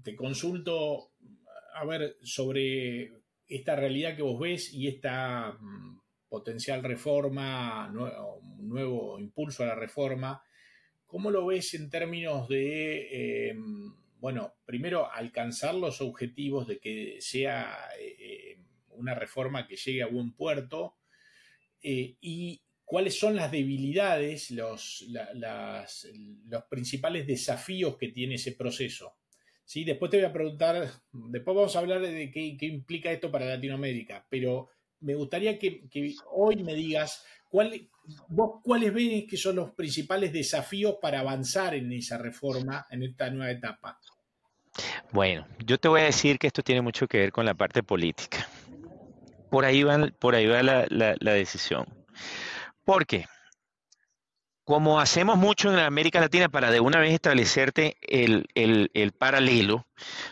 te 0.02 0.16
consulto, 0.16 1.12
a 1.74 1.84
ver, 1.84 2.18
sobre 2.22 3.23
esta 3.48 3.76
realidad 3.76 4.16
que 4.16 4.22
vos 4.22 4.40
ves 4.40 4.72
y 4.72 4.88
esta 4.88 5.52
mm, 5.60 6.00
potencial 6.28 6.82
reforma, 6.82 7.92
nuevo 8.58 9.18
impulso 9.18 9.62
a 9.62 9.66
la 9.66 9.74
reforma. 9.74 10.42
¿Cómo 11.06 11.30
lo 11.30 11.46
ves 11.46 11.74
en 11.74 11.90
términos 11.90 12.48
de, 12.48 13.50
em, 13.50 13.94
bueno, 14.18 14.54
primero 14.64 15.10
alcanzar 15.12 15.74
los 15.74 16.00
objetivos 16.00 16.66
de 16.66 16.78
que 16.78 17.18
sea 17.20 17.76
eh, 18.00 18.58
una 18.90 19.14
reforma 19.14 19.66
que 19.66 19.76
llegue 19.76 20.02
a 20.02 20.08
buen 20.08 20.32
puerto? 20.32 20.96
Eh, 21.82 22.16
y 22.20 22.62
cuáles 22.84 23.18
son 23.18 23.36
las 23.36 23.52
debilidades, 23.52 24.50
los, 24.50 25.06
los 26.46 26.64
principales 26.64 27.26
desafíos 27.26 27.96
que 27.96 28.08
tiene 28.08 28.36
ese 28.36 28.52
proceso. 28.52 29.16
¿Sí? 29.64 29.84
Después 29.84 30.10
te 30.10 30.18
voy 30.18 30.26
a 30.26 30.32
preguntar, 30.32 30.90
después 31.12 31.56
vamos 31.56 31.74
a 31.74 31.78
hablar 31.78 32.00
de 32.00 32.30
qué, 32.30 32.66
implica 32.66 33.10
esto 33.10 33.30
para 33.30 33.46
Latinoamérica, 33.46 34.26
pero 34.28 34.68
me 35.00 35.14
gustaría 35.14 35.58
que, 35.58 35.82
hoy 36.30 36.62
me 36.62 36.74
digas 36.74 37.24
cuál, 37.48 37.88
vos 38.28 38.60
cuáles 38.62 38.92
ves 38.92 39.24
que 39.28 39.36
son 39.36 39.56
los 39.56 39.72
principales 39.72 40.32
desafíos 40.32 40.96
para 41.00 41.20
avanzar 41.20 41.74
en 41.74 41.92
esa 41.92 42.18
reforma, 42.18 42.86
en 42.90 43.02
esta 43.02 43.30
nueva 43.30 43.50
etapa. 43.50 43.98
Bueno, 45.12 45.46
yo 45.64 45.78
te 45.78 45.88
voy 45.88 46.02
a 46.02 46.04
decir 46.04 46.38
que 46.38 46.48
esto 46.48 46.62
tiene 46.62 46.82
mucho 46.82 47.06
que 47.06 47.18
ver 47.18 47.32
con 47.32 47.44
la 47.46 47.54
parte 47.54 47.82
política. 47.82 48.46
Por 49.50 49.64
ahí 49.64 49.82
va, 49.82 50.10
por 50.18 50.34
ahí 50.34 50.46
va 50.46 50.62
la 50.62 51.32
decisión. 51.32 51.86
¿Por 52.84 53.06
qué? 53.06 53.24
Como 54.64 54.98
hacemos 54.98 55.36
mucho 55.36 55.70
en 55.72 55.78
América 55.78 56.20
Latina 56.20 56.48
para 56.48 56.70
de 56.70 56.80
una 56.80 56.98
vez 56.98 57.12
establecerte 57.12 57.96
el, 58.00 59.12
paralelo, 59.18 59.86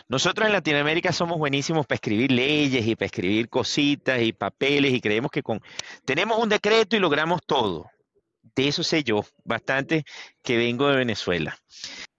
nosotros 0.07 0.47
en 0.47 0.53
Latinoamérica 0.53 1.13
somos 1.13 1.37
buenísimos 1.37 1.85
para 1.85 1.95
escribir 1.95 2.31
leyes 2.31 2.85
y 2.85 2.95
para 2.95 3.05
escribir 3.05 3.49
cositas 3.49 4.21
y 4.21 4.33
papeles 4.33 4.93
y 4.93 5.01
creemos 5.01 5.31
que 5.31 5.43
con 5.43 5.61
tenemos 6.05 6.39
un 6.39 6.49
decreto 6.49 6.95
y 6.95 6.99
logramos 6.99 7.41
todo. 7.45 7.92
De 8.55 8.67
eso 8.67 8.83
sé 8.83 9.03
yo 9.03 9.25
bastante 9.43 10.05
que 10.43 10.57
vengo 10.57 10.87
de 10.87 10.97
Venezuela. 10.97 11.57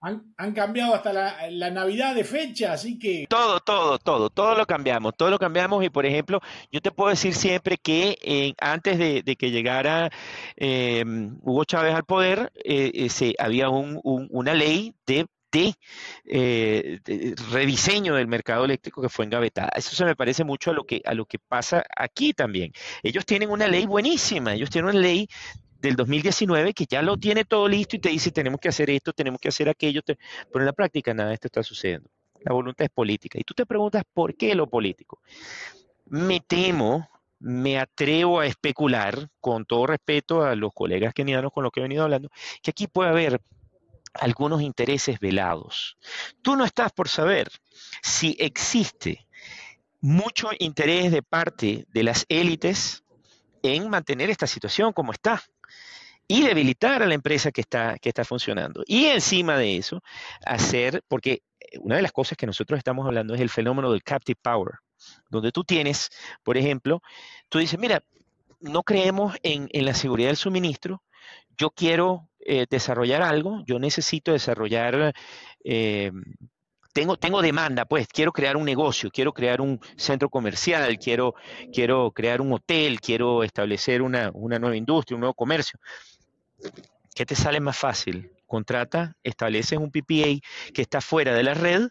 Han, 0.01 0.53
cambiado 0.53 0.93
hasta 0.93 1.11
la, 1.11 1.71
Navidad 1.71 2.13
de 2.13 2.23
fecha, 2.23 2.73
así 2.73 2.99
que... 2.99 3.25
Todo, 3.27 3.59
todo, 3.59 3.97
todo, 3.97 4.29
todo 4.29 4.53
lo 4.53 4.65
cambiamos, 4.67 5.15
todo 5.17 5.31
lo 5.31 5.39
cambiamos 5.39 5.83
y 5.83 5.89
por 5.89 6.05
ejemplo, 6.05 6.41
yo 6.71 6.79
te 6.81 6.91
puedo 6.91 7.09
decir 7.09 7.33
siempre 7.33 7.77
que 7.77 8.17
eh, 8.21 8.53
antes 8.59 8.99
de, 8.99 9.35
que 9.35 9.49
llegara 9.49 10.11
em, 10.55 11.37
Hugo 11.41 11.63
Chávez 11.63 11.95
al 11.95 12.03
poder, 12.03 12.51
eh, 12.63 12.91
eh, 12.93 13.09
se, 13.09 13.33
había 13.39 13.69
una 13.69 14.53
ley 14.53 14.93
de 15.07 15.25
rediseño 17.51 18.15
del 18.15 18.27
mercado 18.27 18.65
eléctrico 18.65 19.01
que 19.01 19.09
fue 19.09 19.25
engavetada. 19.25 19.71
Eso 19.75 19.95
se 19.95 20.05
me 20.05 20.15
parece 20.15 20.43
mucho 20.43 20.71
a 20.71 20.73
lo 20.73 20.83
que 20.83 21.01
a 21.05 21.13
lo 21.13 21.25
que 21.25 21.39
pasa 21.39 21.83
aquí 21.95 22.33
también. 22.33 22.73
Ellos 23.03 23.25
tienen 23.25 23.49
una 23.49 23.67
ley 23.67 23.85
buenísima, 23.85 24.53
ellos 24.53 24.69
tienen 24.69 24.91
una 24.91 24.99
ley 24.99 25.27
del 25.85 25.95
2019 25.95 26.73
que 26.73 26.85
ya 26.89 27.01
lo 27.03 27.17
tiene 27.17 27.45
todo 27.45 27.67
listo 27.67 27.95
y 27.95 27.99
te 27.99 28.09
dice 28.09 28.31
tenemos 28.31 28.59
que 28.59 28.69
hacer 28.69 28.89
esto, 28.89 29.13
tenemos 29.13 29.39
que 29.39 29.49
hacer 29.49 29.69
aquello, 29.69 30.01
pero 30.03 30.59
en 30.59 30.65
la 30.65 30.73
práctica 30.73 31.13
nada 31.13 31.29
de 31.29 31.35
esto 31.35 31.47
está 31.47 31.61
sucediendo. 31.61 32.09
La 32.41 32.53
voluntad 32.53 32.85
es 32.85 32.91
política. 32.91 33.39
Y 33.39 33.43
tú 33.43 33.53
te 33.53 33.65
preguntas 33.65 34.03
por 34.13 34.35
qué 34.35 34.55
lo 34.55 34.67
político. 34.67 35.21
Me 36.05 36.39
temo, 36.39 37.07
me 37.39 37.79
atrevo 37.79 38.39
a 38.39 38.47
especular, 38.47 39.29
con 39.39 39.65
todo 39.65 39.87
respeto 39.87 40.43
a 40.43 40.55
los 40.55 40.73
colegas 40.73 41.13
kenianos 41.13 41.51
con 41.51 41.63
los 41.63 41.71
que 41.71 41.79
he 41.79 41.83
venido 41.83 42.03
hablando, 42.03 42.29
que 42.61 42.71
aquí 42.71 42.87
puede 42.87 43.09
haber 43.09 43.41
algunos 44.13 44.61
intereses 44.61 45.19
velados. 45.19 45.97
Tú 46.41 46.55
no 46.55 46.65
estás 46.65 46.91
por 46.91 47.09
saber 47.09 47.49
si 48.01 48.35
existe 48.39 49.27
mucho 50.01 50.49
interés 50.59 51.11
de 51.11 51.21
parte 51.21 51.85
de 51.89 52.03
las 52.03 52.25
élites 52.29 53.03
en 53.63 53.89
mantener 53.89 54.29
esta 54.29 54.45
situación 54.45 54.93
como 54.93 55.11
está 55.11 55.41
y 56.27 56.41
debilitar 56.41 57.03
a 57.03 57.07
la 57.07 57.13
empresa 57.13 57.51
que 57.51 57.61
está, 57.61 57.97
que 57.99 58.09
está 58.09 58.23
funcionando. 58.23 58.83
Y 58.87 59.05
encima 59.05 59.57
de 59.57 59.77
eso, 59.77 60.01
hacer, 60.45 61.03
porque 61.07 61.43
eh, 61.59 61.77
una 61.79 61.97
de 61.97 62.01
las 62.01 62.11
cosas 62.11 62.37
que 62.37 62.47
nosotros 62.47 62.77
estamos 62.77 63.05
hablando 63.05 63.35
es 63.35 63.41
el 63.41 63.49
fenómeno 63.49 63.91
del 63.91 64.03
captive 64.03 64.39
power, 64.41 64.75
donde 65.29 65.51
tú 65.51 65.63
tienes, 65.63 66.09
por 66.43 66.57
ejemplo, 66.57 67.01
tú 67.49 67.59
dices, 67.59 67.79
mira, 67.79 68.03
no 68.59 68.83
creemos 68.83 69.35
en, 69.43 69.69
la 69.71 69.93
seguridad 69.93 70.29
del 70.29 70.37
suministro, 70.37 71.03
yo 71.57 71.69
quiero 71.69 72.29
eh, 72.39 72.65
desarrollar 72.69 73.21
algo, 73.21 73.63
yo 73.65 73.79
necesito 73.79 74.31
desarrollar... 74.31 75.13
Eh, 75.63 76.11
tengo, 76.93 77.17
tengo, 77.17 77.41
demanda, 77.41 77.83
pues 77.83 78.07
quiero 78.07 78.31
crear 78.31 78.55
un 78.55 78.63
negocio, 78.63 79.09
quiero 79.11 79.33
crear 79.33 79.59
un 79.59 79.81
centro 79.97 80.29
comercial, 80.29 80.97
quiero, 80.97 81.35
quiero 81.73 82.11
crear 82.11 82.39
un 82.39 82.53
hotel, 82.53 83.01
quiero 83.01 83.43
establecer 83.43 84.01
una, 84.01 84.31
una 84.33 84.59
nueva 84.59 84.77
industria, 84.77 85.15
un 85.15 85.19
nuevo 85.19 85.33
comercio. 85.33 85.77
¿Qué 87.13 87.25
te 87.25 87.35
sale 87.35 87.59
más 87.59 87.77
fácil? 87.77 88.31
Contrata, 88.45 89.15
estableces 89.23 89.79
un 89.79 89.89
PPA 89.89 90.39
que 90.73 90.81
está 90.81 91.01
fuera 91.01 91.33
de 91.33 91.43
la 91.43 91.53
red, 91.53 91.87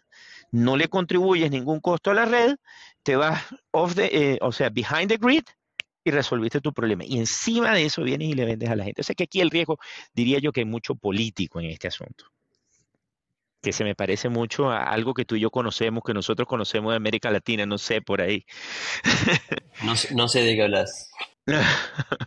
no 0.51 0.77
le 0.77 0.87
contribuyes 0.87 1.49
ningún 1.51 1.79
costo 1.79 2.11
a 2.11 2.13
la 2.13 2.25
red, 2.25 2.55
te 3.03 3.15
vas 3.15 3.43
off 3.71 3.95
the, 3.95 4.05
eh, 4.11 4.37
o 4.41 4.51
sea, 4.51 4.69
behind 4.69 5.09
the 5.09 5.17
grid 5.17 5.43
y 6.03 6.11
resolviste 6.11 6.61
tu 6.61 6.71
problema. 6.71 7.03
Y 7.03 7.17
encima 7.17 7.73
de 7.73 7.85
eso 7.85 8.03
vienes 8.03 8.29
y 8.29 8.33
le 8.33 8.45
vendes 8.45 8.69
a 8.69 8.75
la 8.75 8.83
gente. 8.83 9.01
O 9.01 9.03
sea 9.03 9.15
que 9.15 9.23
aquí 9.23 9.41
el 9.41 9.49
riesgo, 9.49 9.79
diría 10.13 10.39
yo 10.39 10.51
que 10.51 10.61
hay 10.61 10.65
mucho 10.65 10.95
político 10.95 11.59
en 11.59 11.71
este 11.71 11.87
asunto. 11.87 12.25
Que 13.61 13.73
se 13.73 13.83
me 13.83 13.95
parece 13.95 14.29
mucho 14.29 14.69
a 14.69 14.83
algo 14.83 15.15
que 15.15 15.25
tú 15.25 15.35
y 15.35 15.39
yo 15.39 15.49
conocemos, 15.49 16.03
que 16.05 16.13
nosotros 16.13 16.47
conocemos 16.47 16.91
de 16.91 16.97
América 16.97 17.31
Latina, 17.31 17.65
no 17.65 17.79
sé, 17.79 18.01
por 18.01 18.21
ahí. 18.21 18.45
No, 19.83 19.93
no 20.13 20.27
sé 20.27 20.43
de 20.43 20.55
qué 20.55 20.63
hablas. 20.63 21.09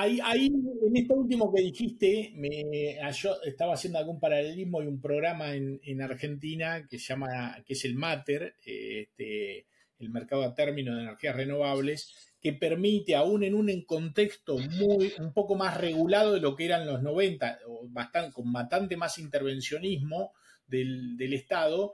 Ahí, 0.00 0.46
en 0.46 0.96
esto 0.96 1.14
último 1.14 1.52
que 1.52 1.60
dijiste, 1.60 2.32
me, 2.36 3.00
ah, 3.02 3.10
yo 3.10 3.34
estaba 3.44 3.74
haciendo 3.74 3.98
algún 3.98 4.20
paralelismo 4.20 4.80
y 4.80 4.86
un 4.86 5.00
programa 5.00 5.54
en, 5.54 6.00
Argentina 6.00 6.86
que 6.88 7.00
se 7.00 7.08
llama, 7.08 7.60
que 7.66 7.72
es 7.72 7.84
el 7.84 7.96
MATER, 7.96 8.54
este, 8.64 9.66
el 9.98 10.10
mercado 10.10 10.44
a 10.44 10.54
término 10.54 10.94
de 10.94 11.02
energías 11.02 11.34
renovables, 11.34 12.14
que 12.40 12.52
permite, 12.52 13.16
aún 13.16 13.42
en 13.42 13.54
un 13.56 13.82
contexto 13.86 14.56
muy, 14.58 15.12
un 15.18 15.32
poco 15.32 15.56
más 15.56 15.76
regulado 15.76 16.34
de 16.34 16.40
lo 16.40 16.54
que 16.54 16.66
eran 16.66 16.86
los 16.86 17.02
90, 17.02 17.58
bastante, 17.88 18.32
con 18.32 18.52
bastante 18.52 18.96
más 18.96 19.18
intervencionismo 19.18 20.32
del, 20.68 21.32
Estado, 21.32 21.92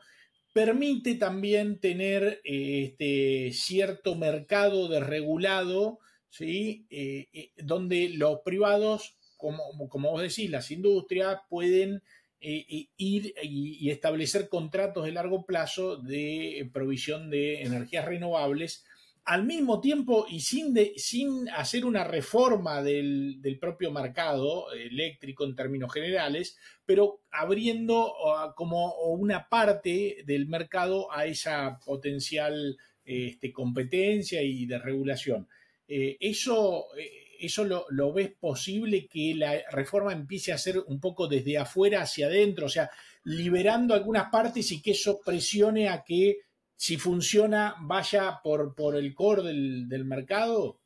permite 0.52 1.14
también 1.14 1.80
tener 1.80 2.42
este, 2.44 3.50
cierto 3.52 4.14
mercado 4.14 4.88
desregulado 4.88 6.00
¿sí? 6.34 6.86
Eh, 6.90 7.28
eh, 7.32 7.52
donde 7.56 8.08
los 8.08 8.40
privados, 8.40 9.16
como, 9.36 9.88
como, 9.88 10.10
vos 10.10 10.22
decís, 10.22 10.50
las 10.50 10.70
industrias 10.72 11.38
pueden 11.48 12.02
eh, 12.40 12.88
ir 12.96 13.34
y, 13.40 13.88
establecer 13.88 14.48
contratos 14.48 15.04
de 15.04 15.12
largo 15.12 15.46
plazo 15.46 15.96
de 15.96 16.68
provisión 16.72 17.30
de 17.30 17.62
energías 17.62 18.04
renovables 18.04 18.84
al 19.24 19.44
mismo 19.44 19.80
tiempo 19.80 20.26
y 20.28 20.40
sin, 20.40 20.74
sin 20.96 21.48
hacer 21.50 21.86
una 21.86 22.02
reforma 22.04 22.82
del, 22.82 23.40
del, 23.40 23.58
propio 23.58 23.90
mercado 23.90 24.70
eléctrico 24.72 25.44
en 25.44 25.54
términos 25.54 25.92
generales, 25.92 26.58
pero 26.84 27.22
abriendo 27.30 28.12
como 28.54 28.94
una 29.04 29.48
parte 29.48 30.24
del 30.26 30.46
mercado 30.46 31.10
a 31.10 31.24
esa 31.24 31.78
potencial 31.86 32.76
este, 33.04 33.52
competencia 33.52 34.42
y 34.42 34.66
de 34.66 34.78
regulación. 34.78 35.48
Eh, 35.86 36.16
¿Eso, 36.20 36.86
eh, 36.96 37.36
eso 37.40 37.64
lo, 37.64 38.12
ves 38.12 38.32
posible 38.38 39.06
que 39.06 39.34
la 39.34 39.60
reforma 39.70 40.12
empiece 40.12 40.52
a 40.52 40.58
ser 40.58 40.78
un 40.86 41.00
poco 41.00 41.26
desde 41.28 41.58
afuera 41.58 42.02
hacia 42.02 42.26
adentro? 42.26 42.66
O 42.66 42.70
sea, 42.70 42.90
liberando 43.24 43.94
algunas 43.94 44.30
partes 44.30 44.70
y 44.72 44.80
que 44.80 44.92
eso 44.92 45.20
presione 45.24 45.88
a 45.88 46.02
que 46.02 46.38
si 46.76 46.96
funciona 46.96 47.76
vaya 47.80 48.40
por, 48.42 48.74
por 48.74 48.96
el 48.96 49.14
core 49.14 49.42
del, 49.42 50.04
mercado? 50.04 50.80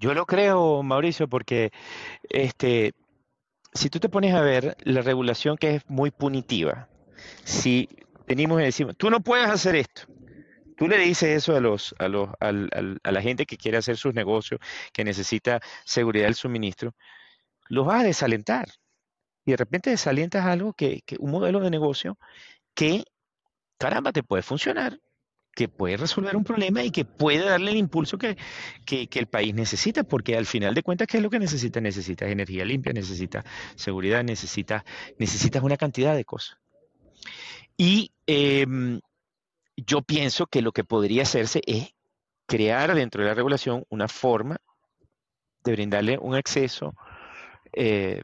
Yo 0.00 0.14
lo 0.14 0.26
creo, 0.26 0.82
Mauricio, 0.82 1.28
porque 1.28 1.70
este, 2.28 2.92
si 3.72 3.90
tú 3.90 3.98
te 3.98 4.08
pones 4.08 4.34
a 4.34 4.40
ver 4.40 4.76
la 4.82 5.02
regulación 5.02 5.56
que 5.56 5.76
es 5.76 5.90
muy 5.90 6.10
punitiva, 6.10 6.88
si 7.44 7.88
venimos 8.26 8.60
y 8.60 8.64
decimos, 8.64 8.96
tú 8.96 9.10
no 9.10 9.20
puedes 9.20 9.48
hacer 9.48 9.76
esto, 9.76 10.02
tú 10.78 10.86
le 10.88 10.98
dices 10.98 11.36
eso 11.36 11.56
a, 11.56 11.60
los, 11.60 11.94
a, 11.98 12.08
los, 12.08 12.30
a, 12.40 13.12
la 13.12 13.22
gente 13.22 13.46
que 13.46 13.56
quiere 13.56 13.78
hacer 13.78 13.96
sus 13.96 14.14
negocios, 14.14 14.60
que 14.92 15.04
necesita 15.04 15.60
seguridad 15.84 16.26
del 16.26 16.36
suministro, 16.36 16.94
los 17.68 17.84
vas 17.84 18.02
a 18.02 18.04
desalentar. 18.04 18.68
Y 19.44 19.50
de 19.50 19.56
repente 19.56 19.90
desalientas 19.90 20.46
algo 20.46 20.72
que, 20.74 21.02
un 21.18 21.32
modelo 21.32 21.60
de 21.60 21.70
negocio 21.70 22.16
que, 22.74 23.04
caramba, 23.76 24.12
te 24.12 24.22
puede 24.22 24.42
funcionar, 24.42 25.00
que 25.52 25.68
puede 25.68 25.96
resolver 25.96 26.36
un 26.36 26.44
problema 26.44 26.84
y 26.84 26.92
que 26.92 27.04
puede 27.04 27.44
darle 27.44 27.72
el 27.72 27.78
impulso 27.78 28.16
que, 28.16 28.36
que, 28.86 29.08
el 29.12 29.26
país 29.26 29.54
necesita, 29.54 30.04
porque 30.04 30.36
al 30.36 30.46
final 30.46 30.74
de 30.74 30.84
cuentas, 30.84 31.08
¿qué 31.08 31.16
es 31.16 31.22
lo 31.24 31.30
que 31.30 31.40
necesita? 31.40 31.80
Necesitas 31.80 32.30
energía 32.30 32.64
limpia, 32.64 32.92
necesitas 32.92 33.44
seguridad, 33.74 34.22
necesitas, 34.22 34.84
necesitas 35.18 35.62
una 35.64 35.76
cantidad 35.76 36.14
de 36.14 36.24
cosas. 36.24 36.56
Y 37.76 38.12
em, 38.26 39.00
yo 39.86 40.02
pienso 40.02 40.46
que 40.46 40.62
lo 40.62 40.72
que 40.72 40.84
podría 40.84 41.22
hacerse 41.22 41.62
es 41.66 41.94
crear 42.46 42.94
dentro 42.94 43.22
de 43.22 43.28
la 43.28 43.34
regulación 43.34 43.84
una 43.90 44.08
forma 44.08 44.58
de 45.64 45.72
brindarle 45.72 46.18
un 46.18 46.34
acceso 46.34 46.94
eh, 47.72 48.22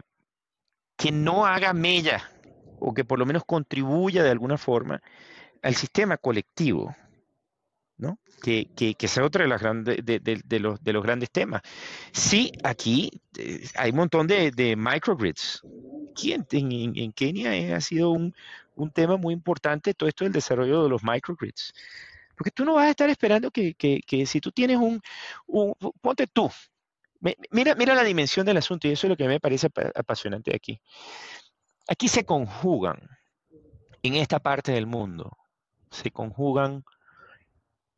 que 0.97 1.12
no 1.12 1.47
haga 1.47 1.73
mella 1.73 2.31
o 2.81 2.95
que 2.95 3.05
por 3.05 3.19
lo 3.19 3.27
menos 3.27 3.45
contribuya 3.45 4.23
de 4.23 4.31
alguna 4.31 4.57
forma 4.57 5.03
al 5.62 5.75
sistema 5.75 6.17
colectivo, 6.17 6.95
¿no? 7.97 8.19
Que, 8.43 8.69
que, 8.77 8.95
que 8.95 9.09
sea 9.09 9.25
otro 9.25 9.43
de, 9.43 9.49
los, 10.61 10.85
de 10.85 10.93
los 10.93 11.03
grandes 11.03 11.31
temas. 11.31 11.63
Sí, 12.13 12.53
aquí 12.63 13.11
eh, 13.39 13.67
hay 13.77 13.91
un 13.91 13.97
montón 13.97 14.27
de, 14.27 14.75
microgrids. 14.77 15.63
En, 16.23 16.47
en, 16.51 16.93
en 16.97 17.13
Kenia 17.13 17.77
ha 17.77 17.81
sido 17.81 18.11
un, 18.11 18.35
tema 18.93 19.17
muy 19.17 19.35
importante 19.35 19.95
todo 19.95 20.09
esto 20.09 20.25
del 20.25 20.33
desarrollo 20.33 20.83
de 20.83 20.89
los 20.89 21.03
microgrids. 21.03 21.73
Porque 22.37 22.51
tú 22.51 22.65
no 22.65 22.75
vas 22.75 22.87
a 22.87 22.91
estar 22.91 23.09
esperando 23.09 23.51
que 23.51 23.75
si 24.27 24.41
tú 24.41 24.51
tienes 24.51 24.77
un, 24.77 25.01
un, 25.47 25.75
ponte 26.01 26.27
tú, 26.27 26.51
mira, 27.51 27.75
mira 27.75 27.95
la 27.95 28.05
dimensión 28.05 28.45
del 28.45 28.57
asunto 28.57 28.89
y 28.89 28.93
eso 28.93 29.07
es 29.07 29.11
lo 29.11 29.17
que 29.17 29.29
me 29.29 29.41
parece 29.41 29.69
apasionante 29.95 30.55
aquí. 30.55 30.81
Aquí 31.89 32.09
se 32.09 32.25
conjugan, 32.25 32.99
en 34.03 34.15
esta 34.17 34.39
parte 34.39 34.73
del 34.73 34.87
mundo, 34.87 35.37
se 35.91 36.11
conjugan 36.11 36.85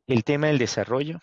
el 0.07 0.23
tema 0.23 0.47
del 0.47 0.57
desarrollo, 0.57 1.19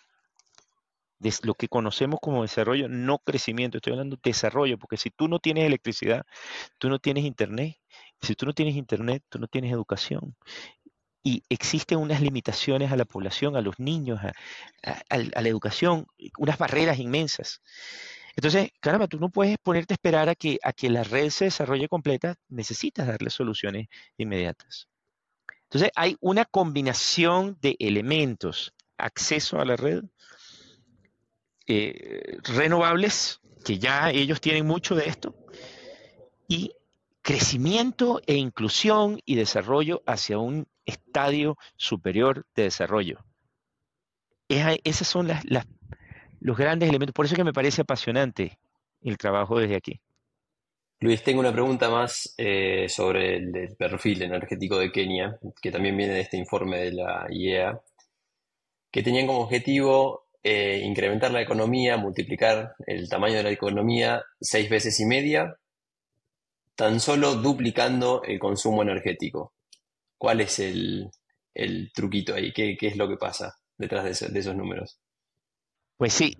de 1.19 1.33
lo 1.43 1.55
que 1.55 1.67
conocemos 1.67 2.19
como 2.21 2.43
desarrollo, 2.43 2.87
no 2.87 3.19
crecimiento, 3.19 3.77
estoy 3.77 3.93
hablando 3.93 4.15
de 4.15 4.21
desarrollo, 4.23 4.77
porque 4.77 4.97
si 4.97 5.09
tú 5.09 5.27
no 5.27 5.39
tienes 5.39 5.65
electricidad, 5.65 6.25
tú 6.77 6.89
no 6.89 6.99
tienes 6.99 7.25
internet, 7.25 7.77
si 8.21 8.35
tú 8.35 8.45
no 8.45 8.53
tienes 8.53 8.75
internet, 8.75 9.23
tú 9.29 9.39
no 9.39 9.47
tienes 9.47 9.71
educación. 9.71 10.35
Y 11.23 11.43
existen 11.49 11.97
unas 11.97 12.21
limitaciones 12.21 12.91
a 12.91 12.97
la 12.97 13.05
población, 13.05 13.55
a 13.55 13.61
los 13.61 13.79
niños, 13.79 14.19
a, 14.23 15.17
la 15.17 15.49
educación, 15.49 16.05
unas 16.37 16.57
barreras 16.59 16.99
inmensas. 16.99 17.61
Entonces, 18.35 18.69
caramba, 18.79 19.07
tú 19.07 19.19
no 19.19 19.29
puedes 19.29 19.57
ponerte 19.57 19.93
a 19.93 19.95
esperar 19.95 20.29
a 20.29 20.35
que, 20.35 20.59
a 20.61 20.73
que 20.73 20.89
la 20.89 21.03
red 21.03 21.29
se 21.29 21.45
desarrolle 21.45 21.87
completa, 21.87 22.35
necesitas 22.49 23.07
darle 23.07 23.31
soluciones 23.31 23.87
inmediatas. 24.17 24.87
Entonces, 25.63 25.89
hay 25.95 26.15
una 26.19 26.45
combinación 26.45 27.57
de 27.61 27.75
elementos, 27.79 28.74
acceso 28.97 29.59
a 29.59 29.65
la 29.65 29.75
red, 29.75 30.03
eh, 31.67 32.37
renovables, 32.43 33.39
que 33.63 33.79
ya 33.79 34.11
ellos 34.11 34.41
tienen 34.41 34.65
mucho 34.65 34.95
de 34.95 35.07
esto, 35.07 35.35
y 36.47 36.73
crecimiento 37.21 38.21
e 38.27 38.35
inclusión 38.35 39.19
y 39.25 39.35
desarrollo 39.35 40.03
hacia 40.05 40.37
un 40.37 40.67
estadio 40.85 41.57
superior 41.75 42.45
de 42.55 42.63
desarrollo. 42.63 43.25
Es, 44.47 44.79
esas 44.83 45.07
son 45.07 45.27
los 46.39 46.57
grandes 46.57 46.89
elementos. 46.89 47.13
Por 47.13 47.25
eso 47.25 47.33
es 47.33 47.37
que 47.37 47.43
me 47.43 47.53
parece 47.53 47.81
apasionante 47.81 48.59
el 49.01 49.17
trabajo 49.17 49.59
desde 49.59 49.75
aquí. 49.75 49.99
Luis, 50.99 51.23
tengo 51.23 51.39
una 51.39 51.51
pregunta 51.51 51.89
más 51.89 52.33
eh, 52.37 52.87
sobre 52.87 53.37
el, 53.37 53.75
perfil 53.77 54.21
energético 54.21 54.77
de 54.77 54.91
Kenia, 54.91 55.37
que 55.61 55.71
también 55.71 55.97
viene 55.97 56.13
de 56.13 56.21
este 56.21 56.37
informe 56.37 56.77
de 56.77 56.93
la 56.93 57.27
IEA, 57.29 57.79
que 58.95 59.03
tenían 59.03 59.27
como 59.27 59.41
objetivo 59.41 60.23
eh, 60.41 60.79
incrementar 60.81 61.29
la 61.29 61.41
economía, 61.41 61.97
multiplicar 61.97 62.75
el 62.87 63.09
tamaño 63.09 63.35
de 63.35 63.43
la 63.43 63.51
economía 63.51 64.23
seis 64.39 64.69
veces 64.69 64.97
y 65.01 65.05
media, 65.05 65.57
tan 66.75 67.01
solo 67.01 67.35
duplicando 67.35 68.23
el 68.23 68.39
consumo 68.39 68.83
energético. 68.83 69.51
¿Cuál 70.17 70.39
es 70.39 70.59
el, 70.59 71.11
el 71.53 71.91
truquito 71.93 72.35
ahí? 72.35 72.53
¿Qué, 72.53 72.77
¿Qué, 72.79 72.87
es 72.87 72.95
lo 72.95 73.09
que 73.09 73.17
pasa 73.17 73.57
detrás 73.77 74.21
de, 74.21 74.29
de 74.29 74.39
esos 74.39 74.55
números? 74.55 74.97
Pues 75.97 76.13
sí, 76.13 76.37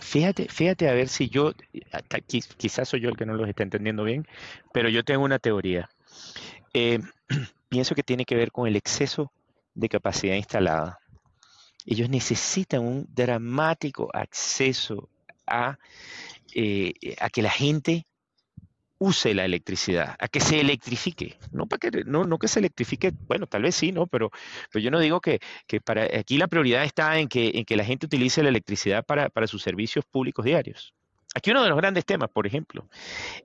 fíjate, 0.00 0.48
fíjate 0.48 0.88
a 0.88 0.94
ver 0.94 1.08
si 1.08 1.28
yo, 1.28 1.52
quizás 2.56 2.88
soy 2.88 3.00
yo 3.00 3.10
el 3.10 3.16
que 3.18 3.26
no 3.26 3.34
los 3.34 3.46
está 3.46 3.62
entendiendo 3.62 4.04
bien, 4.04 4.26
pero 4.72 4.88
yo 4.88 5.04
tengo 5.04 5.22
una 5.22 5.38
teoría. 5.38 5.90
Eh, 6.72 6.98
pienso 7.68 7.94
que 7.94 8.02
tiene 8.02 8.24
que 8.24 8.36
ver 8.36 8.52
con 8.52 8.66
el 8.66 8.76
exceso 8.76 9.30
de 9.74 9.90
capacidad 9.90 10.34
instalada. 10.34 11.01
Ellos 11.86 12.08
necesitan 12.08 12.80
un 12.82 13.06
dramático 13.08 14.08
acceso 14.12 15.08
a, 15.46 15.78
eh, 16.54 16.92
a 17.20 17.30
que 17.30 17.42
la 17.42 17.50
gente 17.50 18.06
use 19.02 19.34
la 19.34 19.44
electricidad, 19.44 20.14
a 20.20 20.28
que 20.28 20.38
se 20.38 20.60
electrifique, 20.60 21.36
no 21.50 21.66
para 21.66 21.78
que 21.78 22.04
no, 22.04 22.38
que 22.38 22.46
se 22.46 22.60
electrifique, 22.60 23.12
bueno, 23.26 23.48
tal 23.48 23.62
vez 23.62 23.74
sí, 23.74 23.90
¿no? 23.90 24.06
Pero, 24.06 24.30
yo 24.74 24.90
no 24.92 25.00
digo 25.00 25.20
que, 25.20 25.40
aquí 26.16 26.38
la 26.38 26.46
prioridad 26.46 26.84
está 26.84 27.18
en 27.18 27.28
que, 27.28 27.64
la 27.68 27.84
gente 27.84 28.06
utilice 28.06 28.42
la 28.42 28.50
electricidad 28.50 29.04
para, 29.04 29.46
sus 29.46 29.62
servicios 29.62 30.04
públicos 30.04 30.44
diarios. 30.44 30.94
Aquí 31.34 31.50
uno 31.50 31.62
de 31.62 31.70
los 31.70 31.78
grandes 31.78 32.04
temas, 32.04 32.28
por 32.30 32.46
ejemplo, 32.46 32.88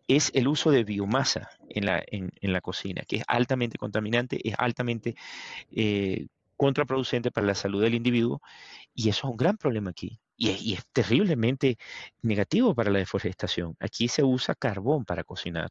es 0.07 0.29
el 0.35 0.47
uso 0.47 0.69
de 0.69 0.83
biomasa 0.83 1.49
en 1.69 1.85
la, 1.85 2.03
en, 2.05 2.31
en 2.41 2.53
la 2.53 2.61
cocina, 2.61 3.01
que 3.07 3.17
es 3.17 3.23
altamente 3.27 3.77
contaminante, 3.77 4.39
es 4.47 4.53
altamente 4.57 5.15
eh, 5.71 6.27
contraproducente 6.57 7.31
para 7.31 7.47
la 7.47 7.55
salud 7.55 7.81
del 7.81 7.95
individuo, 7.95 8.41
y 8.93 9.09
eso 9.09 9.27
es 9.27 9.31
un 9.31 9.37
gran 9.37 9.57
problema 9.57 9.91
aquí. 9.91 10.19
Y 10.35 10.73
es, 10.73 10.85
terriblemente 10.93 11.77
negativo 12.21 12.75
para 12.75 12.91
la 12.91 12.99
deforestación. 12.99 13.75
Aquí 13.79 14.07
se 14.07 14.23
usa 14.23 14.55
carbón 14.55 15.05
para 15.05 15.23
cocinar, 15.23 15.69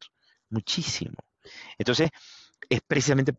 muchísimo. 0.49 1.15
Entonces, 1.77 2.09
es 2.69 2.81
precisamente 2.81 3.33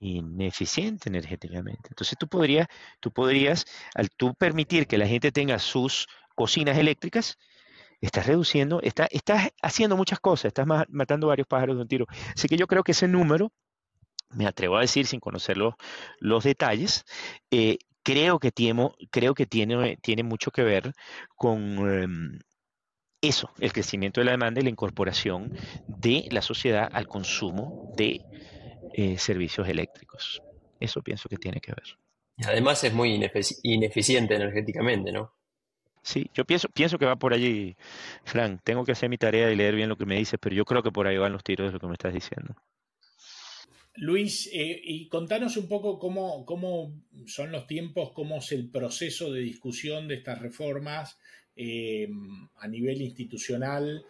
ineficiente 0.00 1.08
energéticamente. 1.08 1.88
Entonces, 1.90 2.16
tú 2.18 2.28
podrías, 2.28 2.68
tú 3.00 3.12
podrías, 3.12 3.64
al 3.94 4.10
tú 4.10 4.34
permitir 4.34 4.86
que 4.86 4.98
la 4.98 5.06
gente 5.06 5.32
tenga 5.32 5.58
sus 5.58 6.06
cocinas 6.34 6.78
eléctricas, 6.78 7.36
estás 8.00 8.26
reduciendo, 8.26 8.80
estás, 8.82 9.08
estás 9.10 9.50
haciendo 9.62 9.96
muchas 9.96 10.20
cosas, 10.20 10.46
estás 10.46 10.66
matando 10.88 11.26
varios 11.28 11.48
pájaros 11.48 11.76
de 11.76 11.82
un 11.82 11.88
tiro. 11.88 12.06
Así 12.34 12.48
que 12.48 12.56
yo 12.56 12.66
creo 12.66 12.84
que 12.84 12.92
ese 12.92 13.08
número, 13.08 13.52
me 14.30 14.46
atrevo 14.46 14.76
a 14.76 14.82
decir 14.82 15.06
sin 15.06 15.20
conocer 15.20 15.56
los, 15.56 15.74
los 16.18 16.44
detalles, 16.44 17.04
eh, 17.50 17.78
creo 18.02 18.38
que 18.38 18.50
tiene, 18.50 18.90
creo 19.10 19.34
que 19.34 19.46
tiene, 19.46 19.96
tiene 19.96 20.22
mucho 20.22 20.50
que 20.50 20.62
ver 20.62 20.92
con 21.36 21.60
eh, 21.88 22.38
eso, 23.20 23.50
el 23.58 23.72
crecimiento 23.72 24.20
de 24.20 24.26
la 24.26 24.32
demanda 24.32 24.60
y 24.60 24.64
la 24.64 24.70
incorporación 24.70 25.52
de 25.86 26.26
la 26.30 26.42
sociedad 26.42 26.88
al 26.92 27.08
consumo 27.08 27.92
de 27.96 28.20
eh, 28.94 29.18
servicios 29.18 29.68
eléctricos. 29.68 30.42
Eso 30.80 31.02
pienso 31.02 31.28
que 31.28 31.36
tiene 31.36 31.60
que 31.60 31.72
ver. 31.72 31.98
Además 32.46 32.84
es 32.84 32.92
muy 32.92 33.14
inefic 33.14 33.58
ineficiente 33.64 34.36
energéticamente, 34.36 35.10
¿no? 35.10 35.34
Sí, 36.02 36.30
yo 36.32 36.44
pienso, 36.44 36.68
pienso 36.68 36.96
que 36.98 37.04
va 37.04 37.16
por 37.16 37.34
allí, 37.34 37.76
Frank. 38.24 38.60
Tengo 38.64 38.84
que 38.84 38.92
hacer 38.92 39.10
mi 39.10 39.18
tarea 39.18 39.50
y 39.50 39.56
leer 39.56 39.74
bien 39.74 39.88
lo 39.88 39.96
que 39.96 40.06
me 40.06 40.16
dices, 40.16 40.38
pero 40.40 40.54
yo 40.54 40.64
creo 40.64 40.82
que 40.82 40.92
por 40.92 41.06
ahí 41.06 41.18
van 41.18 41.32
los 41.32 41.42
tiros 41.42 41.66
de 41.66 41.72
lo 41.72 41.80
que 41.80 41.86
me 41.86 41.94
estás 41.94 42.14
diciendo. 42.14 42.54
Luis, 44.00 44.48
eh, 44.52 44.80
y 44.82 45.08
contanos 45.08 45.56
un 45.56 45.68
poco 45.68 45.98
cómo, 45.98 46.44
cómo, 46.44 46.94
son 47.26 47.50
los 47.50 47.66
tiempos, 47.66 48.12
cómo 48.12 48.38
es 48.38 48.52
el 48.52 48.70
proceso 48.70 49.32
de 49.32 49.40
discusión 49.40 50.06
de 50.06 50.16
estas 50.16 50.40
reformas 50.40 51.18
eh, 51.56 52.08
a 52.56 52.68
nivel 52.68 53.02
institucional, 53.02 54.04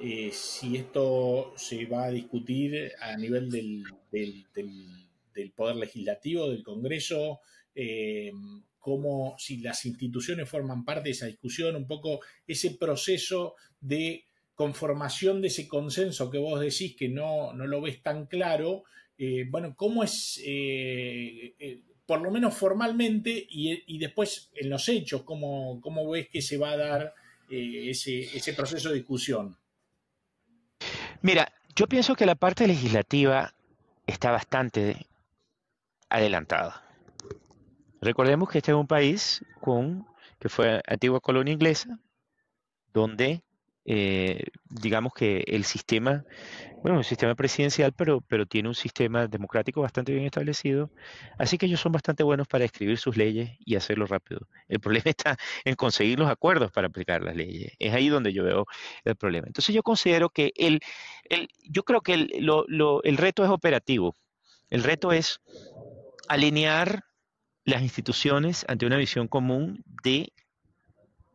eh, 0.00 0.30
si 0.32 0.76
esto 0.76 1.52
se 1.56 1.84
va 1.84 2.04
a 2.04 2.10
discutir 2.10 2.92
a 3.00 3.16
nivel 3.16 3.50
del, 3.50 3.84
del, 4.10 4.46
del, 4.54 5.52
Poder 5.52 5.76
Legislativo, 5.76 6.48
del 6.48 6.62
Congreso, 6.62 7.40
cómo 8.78 9.34
si 9.38 9.58
las 9.58 9.84
instituciones 9.84 10.48
forman 10.48 10.84
parte 10.84 11.08
de 11.08 11.10
esa 11.10 11.26
discusión, 11.26 11.76
un 11.76 11.86
poco 11.86 12.20
ese 12.46 12.72
proceso 12.72 13.56
de 13.80 14.24
conformación 14.54 15.40
de 15.40 15.48
ese 15.48 15.66
consenso 15.66 16.30
que 16.30 16.38
vos 16.38 16.60
decís 16.60 16.96
que 16.96 17.08
no, 17.08 17.52
no 17.52 17.66
lo 17.66 17.80
ves 17.80 18.02
tan 18.02 18.26
claro, 18.26 18.84
eh, 19.18 19.46
bueno, 19.48 19.74
¿cómo 19.76 20.02
es, 20.02 20.40
eh, 20.44 21.54
eh, 21.58 21.82
por 22.06 22.20
lo 22.20 22.30
menos 22.30 22.54
formalmente, 22.54 23.30
y, 23.30 23.82
y, 23.86 23.98
después 23.98 24.50
en 24.54 24.70
los 24.70 24.88
hechos, 24.88 25.22
cómo, 25.22 25.80
cómo 25.80 26.10
ves 26.10 26.28
que 26.28 26.42
se 26.42 26.58
va 26.58 26.72
a 26.72 26.76
dar 26.76 27.14
ese, 27.48 28.36
ese 28.36 28.52
proceso 28.54 28.88
de 28.88 28.96
discusión? 28.96 29.56
Mira, 31.22 31.52
yo 31.76 31.86
pienso 31.86 32.14
que 32.14 32.26
la 32.26 32.34
parte 32.34 32.66
legislativa 32.66 33.54
está 34.06 34.30
bastante 34.30 35.06
adelantada. 36.08 36.82
Recordemos 38.00 38.50
que 38.50 38.58
este 38.58 38.72
es 38.72 38.76
un 38.76 38.86
país 38.86 39.44
con, 39.60 40.06
que 40.38 40.48
fue 40.48 40.82
antigua 40.86 41.20
colonia 41.20 41.54
inglesa, 41.54 41.98
donde 42.92 43.42
eh, 43.86 44.44
digamos 44.70 45.12
que 45.12 45.44
el 45.46 45.64
sistema, 45.64 46.24
bueno, 46.82 46.98
un 46.98 47.04
sistema 47.04 47.34
presidencial, 47.34 47.92
pero, 47.92 48.20
pero 48.22 48.46
tiene 48.46 48.68
un 48.68 48.74
sistema 48.74 49.26
democrático 49.26 49.82
bastante 49.82 50.12
bien 50.12 50.24
establecido, 50.24 50.90
así 51.38 51.58
que 51.58 51.66
ellos 51.66 51.80
son 51.80 51.92
bastante 51.92 52.22
buenos 52.22 52.48
para 52.48 52.64
escribir 52.64 52.98
sus 52.98 53.16
leyes 53.16 53.50
y 53.60 53.76
hacerlo 53.76 54.06
rápido. 54.06 54.48
El 54.68 54.80
problema 54.80 55.10
está 55.10 55.36
en 55.64 55.74
conseguir 55.74 56.18
los 56.18 56.30
acuerdos 56.30 56.72
para 56.72 56.86
aplicar 56.86 57.22
las 57.22 57.36
leyes. 57.36 57.72
Es 57.78 57.92
ahí 57.92 58.08
donde 58.08 58.32
yo 58.32 58.44
veo 58.44 58.66
el 59.04 59.16
problema. 59.16 59.46
Entonces 59.46 59.74
yo 59.74 59.82
considero 59.82 60.30
que 60.30 60.52
el, 60.56 60.80
el 61.24 61.48
yo 61.68 61.84
creo 61.84 62.00
que 62.00 62.14
el, 62.14 62.30
lo, 62.40 62.64
lo, 62.68 63.02
el 63.02 63.16
reto 63.16 63.44
es 63.44 63.50
operativo. 63.50 64.14
El 64.70 64.82
reto 64.82 65.12
es 65.12 65.40
alinear 66.28 67.04
las 67.64 67.82
instituciones 67.82 68.64
ante 68.68 68.86
una 68.86 68.96
visión 68.96 69.28
común 69.28 69.84
de 70.02 70.32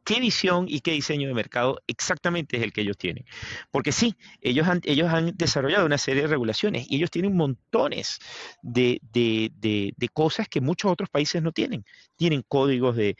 qué 0.03 0.19
visión 0.19 0.65
y 0.67 0.81
qué 0.81 0.91
diseño 0.91 1.27
de 1.27 1.33
mercado 1.33 1.81
exactamente 1.87 2.57
es 2.57 2.63
el 2.63 2.73
que 2.73 2.81
ellos 2.81 2.97
tienen. 2.97 3.25
Porque 3.71 3.91
sí, 3.91 4.15
ellos 4.41 4.67
han, 4.67 4.81
ellos 4.83 5.09
han 5.11 5.35
desarrollado 5.37 5.85
una 5.85 5.97
serie 5.97 6.23
de 6.23 6.27
regulaciones 6.27 6.85
y 6.89 6.97
ellos 6.97 7.11
tienen 7.11 7.35
montones 7.35 8.19
de, 8.61 8.99
cosas 10.13 10.47
que 10.49 10.61
muchos 10.61 10.91
otros 10.91 11.09
países 11.09 11.41
no 11.41 11.51
tienen. 11.51 11.85
Tienen 12.15 12.43
códigos 12.47 12.95
de, 12.95 13.15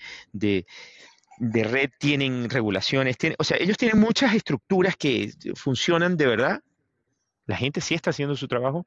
red, 1.39 1.89
tienen 1.99 2.49
regulaciones, 2.49 3.17
o 3.37 3.43
sea, 3.43 3.57
ellos 3.57 3.77
tienen 3.77 3.99
muchas 3.99 4.33
estructuras 4.33 4.95
que 4.95 5.31
funcionan 5.55 6.17
de 6.17 6.27
verdad. 6.27 6.61
La 7.45 7.57
gente 7.57 7.81
sí 7.81 7.95
está 7.95 8.11
haciendo 8.11 8.35
su 8.35 8.47
trabajo 8.47 8.85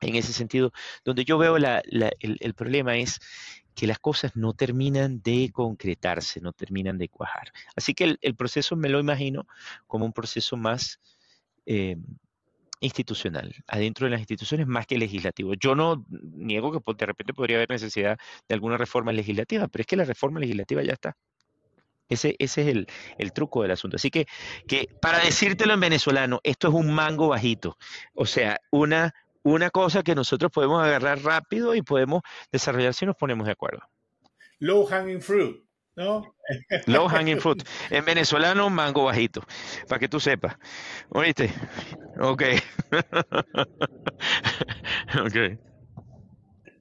en 0.00 0.16
ese 0.16 0.32
sentido. 0.32 0.72
Donde 1.04 1.24
yo 1.24 1.38
veo 1.38 1.56
el 1.56 2.54
problema 2.54 2.96
es 2.96 3.20
que 3.74 3.86
las 3.86 3.98
cosas 3.98 4.36
no 4.36 4.52
terminan 4.52 5.22
de 5.22 5.50
concretarse, 5.52 6.40
no 6.40 6.52
terminan 6.52 6.98
de 6.98 7.08
cuajar. 7.08 7.52
Así 7.76 7.94
que 7.94 8.18
el, 8.20 8.34
proceso 8.34 8.76
me 8.76 8.88
lo 8.88 9.00
imagino 9.00 9.46
como 9.86 10.04
un 10.04 10.12
proceso 10.12 10.56
más 10.56 11.00
eh, 11.66 11.96
institucional, 12.80 13.54
adentro 13.66 14.06
de 14.06 14.10
las 14.10 14.20
instituciones 14.20 14.66
más 14.66 14.86
que 14.86 14.98
legislativo. 14.98 15.54
Yo 15.54 15.74
no 15.74 16.04
niego 16.08 16.72
que 16.72 16.94
de 16.94 17.06
repente 17.06 17.34
podría 17.34 17.56
haber 17.58 17.70
necesidad 17.70 18.18
de 18.48 18.54
alguna 18.54 18.76
reforma 18.76 19.12
legislativa, 19.12 19.68
pero 19.68 19.82
es 19.82 19.86
que 19.86 19.96
la 19.96 20.04
reforma 20.04 20.40
legislativa 20.40 20.82
ya 20.82 20.94
está. 20.94 21.16
Ese, 22.08 22.34
es 22.40 22.58
el, 22.58 22.88
el, 23.18 23.32
truco 23.32 23.62
del 23.62 23.70
asunto. 23.70 23.96
Así 23.96 24.10
que, 24.10 24.26
que 24.66 24.88
para 25.00 25.20
decírtelo 25.20 25.74
en 25.74 25.80
venezolano, 25.80 26.40
esto 26.42 26.66
es 26.66 26.74
un 26.74 26.92
mango 26.92 27.28
bajito. 27.28 27.78
O 28.14 28.26
sea, 28.26 28.60
una, 28.72 29.14
una 29.42 29.70
cosa 29.70 30.02
que 30.02 30.14
nosotros 30.14 30.50
podemos 30.52 30.82
agarrar 30.82 31.22
rápido 31.22 31.74
y 31.74 31.82
podemos 31.82 32.22
desarrollar 32.52 32.94
si 32.94 33.06
nos 33.06 33.16
ponemos 33.16 33.46
de 33.46 33.52
acuerdo. 33.52 33.80
Low 34.58 34.86
hanging 34.86 35.22
fruit, 35.22 35.64
¿no? 35.96 36.34
Low 36.86 37.08
hanging 37.08 37.40
fruit. 37.40 37.66
En 37.90 38.04
venezolano, 38.04 38.68
mango 38.70 39.04
bajito, 39.04 39.42
para 39.88 39.98
que 39.98 40.08
tú 40.08 40.20
sepas. 40.20 40.56
¿Oíste? 41.10 41.50
Ok. 42.20 42.42
ok. 45.24 45.36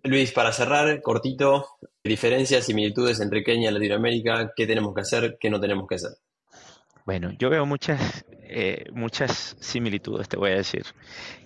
Luis, 0.04 0.32
para 0.32 0.52
cerrar, 0.52 1.02
cortito, 1.02 1.78
diferencias, 2.04 2.66
similitudes 2.66 3.20
entre 3.20 3.44
Kenia 3.44 3.70
y 3.70 3.74
Latinoamérica, 3.74 4.54
¿qué 4.56 4.66
tenemos 4.66 4.94
que 4.94 5.02
hacer, 5.02 5.38
qué 5.40 5.50
no 5.50 5.60
tenemos 5.60 5.88
que 5.88 5.96
hacer? 5.96 6.12
Bueno, 7.10 7.32
yo 7.40 7.50
veo 7.50 7.66
muchas, 7.66 8.24
eh, 8.44 8.86
muchas 8.94 9.58
similitudes, 9.60 10.30
te 10.30 10.38
voy 10.38 10.52
a 10.52 10.58
decir. 10.58 10.86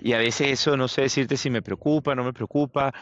Y 0.02 0.12
a 0.12 0.18
veces 0.18 0.50
eso 0.50 0.76
no 0.76 0.90
sé 0.90 1.04
decirte 1.04 1.38
si 1.38 1.50
me 1.50 1.62
preocupa, 1.62 2.14
no 2.16 2.26
me 2.26 2.34
preocupa. 2.34 2.94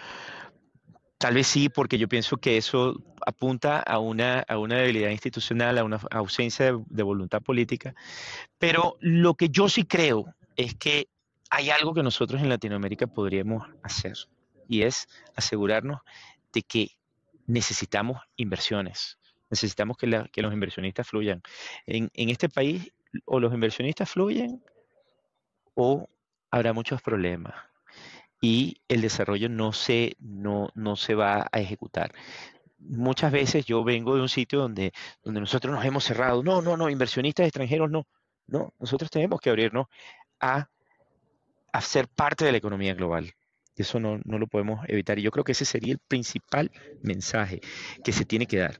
Tal 1.17 1.34
vez 1.34 1.47
sí, 1.47 1.69
porque 1.69 1.97
yo 1.97 2.08
pienso 2.08 2.38
que 2.38 2.58
eso 2.58 3.02
apunta 3.26 3.80
a 3.80 3.97
una, 3.97 4.41
a 4.41 4.60
una 4.60 4.76
debilidad 4.76 5.10
institucional, 5.10 5.80
a 5.80 5.84
una 5.84 6.00
ausencia 6.12 6.67
de, 6.67 6.84
de 6.86 7.02
voluntad 7.02 7.41
política. 7.41 7.95
Pero 8.60 8.95
lo 9.00 9.34
que 9.34 9.50
yo 9.50 9.67
sí 9.67 9.86
creo 9.86 10.26
es 10.56 10.76
que 10.76 11.08
hay 11.50 11.71
algo 11.71 11.95
que 11.95 12.04
nosotros 12.04 12.43
en 12.43 12.50
Latinoamérica 12.50 13.08
podríamos 13.08 13.67
hacer 13.82 14.13
y 14.67 14.84
es 14.84 15.08
asegurarnos 15.36 16.02
de 16.54 16.62
que 16.62 16.91
necesitamos 17.47 18.21
inversiones 18.36 19.17
Necesitamos 19.51 19.97
que, 19.97 20.07
los 20.07 20.53
inversionistas 20.53 21.07
fluyan. 21.07 21.41
En, 21.85 22.09
este 22.15 22.49
país 22.49 22.91
o 23.25 23.39
los 23.39 23.53
inversionistas 23.53 24.09
fluyen 24.09 24.63
o 25.75 26.07
habrá 26.49 26.73
muchos 26.73 27.01
problemas 27.01 27.53
y 28.41 28.81
el 28.87 29.01
desarrollo 29.01 29.49
no 29.49 29.73
se, 29.73 30.15
no, 30.19 30.71
se 30.95 31.15
va 31.15 31.47
a 31.51 31.59
ejecutar. 31.59 32.13
Muchas 32.79 33.31
veces 33.31 33.65
yo 33.65 33.83
vengo 33.83 34.15
de 34.15 34.21
un 34.21 34.29
sitio 34.29 34.59
donde, 34.59 34.93
donde 35.23 35.41
nosotros 35.41 35.75
nos 35.75 35.85
hemos 35.85 36.03
cerrado. 36.03 36.41
No, 36.41 36.61
no, 36.61 36.77
no, 36.77 36.89
inversionistas 36.89 37.45
extranjeros 37.45 37.91
no. 37.91 38.07
No, 38.47 38.73
nosotros 38.79 39.11
tenemos 39.11 39.39
que 39.39 39.49
abrirnos 39.49 39.87
a, 40.39 40.69
a 41.71 41.81
ser 41.81 42.07
parte 42.07 42.43
de 42.45 42.51
la 42.51 42.57
economía 42.57 42.93
global. 42.95 43.33
Eso 43.75 43.99
no, 43.99 44.19
no, 44.23 44.39
lo 44.39 44.47
podemos 44.47 44.83
evitar. 44.87 45.19
Y 45.19 45.21
yo 45.21 45.31
creo 45.31 45.43
que 45.43 45.51
ese 45.51 45.65
sería 45.65 45.93
el 45.93 45.99
principal 45.99 46.71
mensaje 47.01 47.61
que 48.03 48.11
se 48.11 48.25
tiene 48.25 48.45
que 48.45 48.57
dar. 48.57 48.79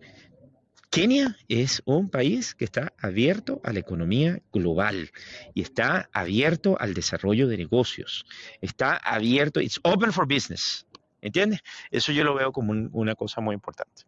Kenia 0.92 1.38
es 1.48 1.82
un 1.86 2.10
país 2.10 2.54
que 2.54 2.66
está 2.66 2.92
abierto 3.00 3.62
a 3.64 3.72
la 3.72 3.80
economía 3.80 4.42
global 4.52 5.10
y 5.54 5.62
está 5.62 6.10
abierto 6.12 6.76
al 6.82 6.94
desarrollo 6.94 7.48
de 7.48 7.56
negocios. 7.56 8.26
Está 8.60 8.98
abierto, 8.98 9.62
it's 9.62 9.80
open 9.84 10.12
for 10.12 10.28
business. 10.28 10.86
¿Entiendes? 11.22 11.62
Eso 11.92 12.12
yo 12.12 12.26
lo 12.26 12.36
veo 12.36 12.52
como 12.52 12.74
una 12.92 13.16
cosa 13.16 13.40
muy 13.40 13.54
importante. 13.54 14.04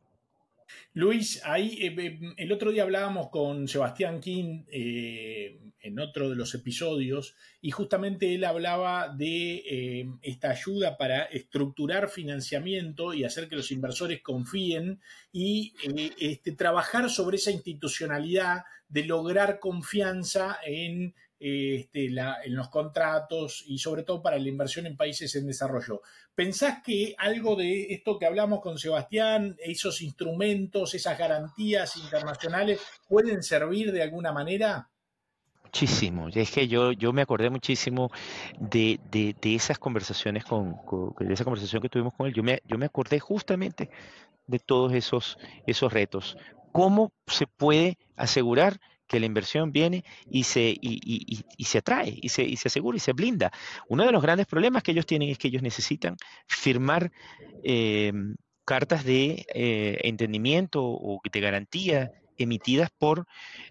Luis, 0.96 1.42
ahí 1.44 1.80
eh, 1.82 2.20
el 2.38 2.52
otro 2.52 2.72
día 2.72 2.84
hablábamos 2.84 3.30
con 3.30 3.68
Sebastián 3.68 4.20
King 4.20 4.64
eh, 4.72 5.60
en 5.82 6.00
otro 6.00 6.30
de 6.30 6.36
los 6.36 6.54
episodios 6.54 7.36
y 7.62 7.72
justamente 7.72 8.36
él 8.36 8.44
hablaba 8.44 9.10
de 9.10 9.56
eh, 9.56 10.08
esta 10.22 10.52
ayuda 10.52 10.96
para 10.96 11.24
estructurar 11.24 12.10
financiamiento 12.10 13.12
y 13.16 13.24
hacer 13.24 13.50
que 13.50 13.56
los 13.56 13.72
inversores 13.72 14.22
confíen 14.22 15.02
y 15.32 15.74
este, 16.20 16.52
trabajar 16.52 17.10
sobre 17.10 17.38
esa 17.38 17.50
institucionalidad 17.50 18.62
de 18.88 19.06
lograr 19.06 19.60
confianza 19.60 20.60
en 20.64 21.16
este, 21.46 22.06
en 22.06 22.56
los 22.56 22.70
contratos 22.70 23.66
y 23.68 23.78
sobre 23.78 24.04
todo 24.04 24.22
para 24.22 24.40
la 24.40 24.48
inversión 24.48 24.86
en 24.86 24.96
países 24.96 25.36
en 25.36 25.46
desarrollo. 25.46 26.02
¿Pensás 26.34 26.82
que 26.82 27.16
algo 27.18 27.58
de 27.58 27.94
esto 27.94 28.18
que 28.18 28.26
hablamos 28.26 28.62
con 28.62 28.80
Sebastián, 28.80 29.58
esos 29.60 30.02
instrumentos, 30.02 30.94
esas 30.94 31.20
garantías 31.20 31.98
internacionales 31.98 32.80
pueden 33.10 33.44
servir 33.44 33.92
de 33.92 34.04
alguna 34.04 34.32
manera? 34.32 34.90
Muchísimo. 35.66 36.30
Es 36.34 36.50
que 36.50 36.70
yo, 36.70 36.94
yo 36.94 37.12
me 37.12 37.24
acordé 37.24 37.50
muchísimo 37.50 38.10
de, 38.58 39.02
esas 39.42 39.78
conversaciones 39.80 40.46
con, 40.46 40.78
de 41.20 41.34
esa 41.34 41.44
conversación 41.44 41.82
que 41.82 41.90
tuvimos 41.90 42.14
con 42.14 42.28
él. 42.28 42.34
Yo 42.34 42.42
me, 42.42 42.62
yo 42.66 42.78
me 42.78 42.86
acordé 42.86 43.20
justamente 43.20 43.90
de 44.48 44.60
todos 44.60 44.94
esos, 44.94 45.38
esos 45.68 45.92
retos. 45.92 46.38
¿Cómo 46.72 47.12
se 47.28 47.48
puede 47.48 47.98
asegurar 48.16 48.80
que 49.08 49.20
la 49.20 49.26
inversión 49.26 49.72
viene 49.72 50.04
y 50.30 50.44
se, 50.44 50.76
y, 50.80 51.64
se 51.66 51.78
atrae, 51.78 52.18
y 52.22 52.30
se, 52.30 52.44
y 52.44 52.58
se 52.58 52.68
asegura, 52.68 52.98
y 52.98 53.00
se 53.00 53.14
blinda. 53.14 53.52
Uno 53.88 54.06
de 54.06 54.12
los 54.12 54.22
grandes 54.22 54.48
problemas 54.48 54.84
que 54.84 54.92
ellos 54.92 55.06
tienen 55.06 55.30
es 55.30 55.38
que 55.38 55.50
ellos 55.50 55.62
necesitan 55.62 56.16
firmar 56.48 57.12
em, 57.64 58.36
cartas 58.66 59.04
de 59.04 59.46
eh, 59.54 60.00
entendimiento 60.04 60.84
o 60.84 61.22
de 61.32 61.40
garantía 61.40 62.12
emitidas 62.38 62.90
por 62.98 63.28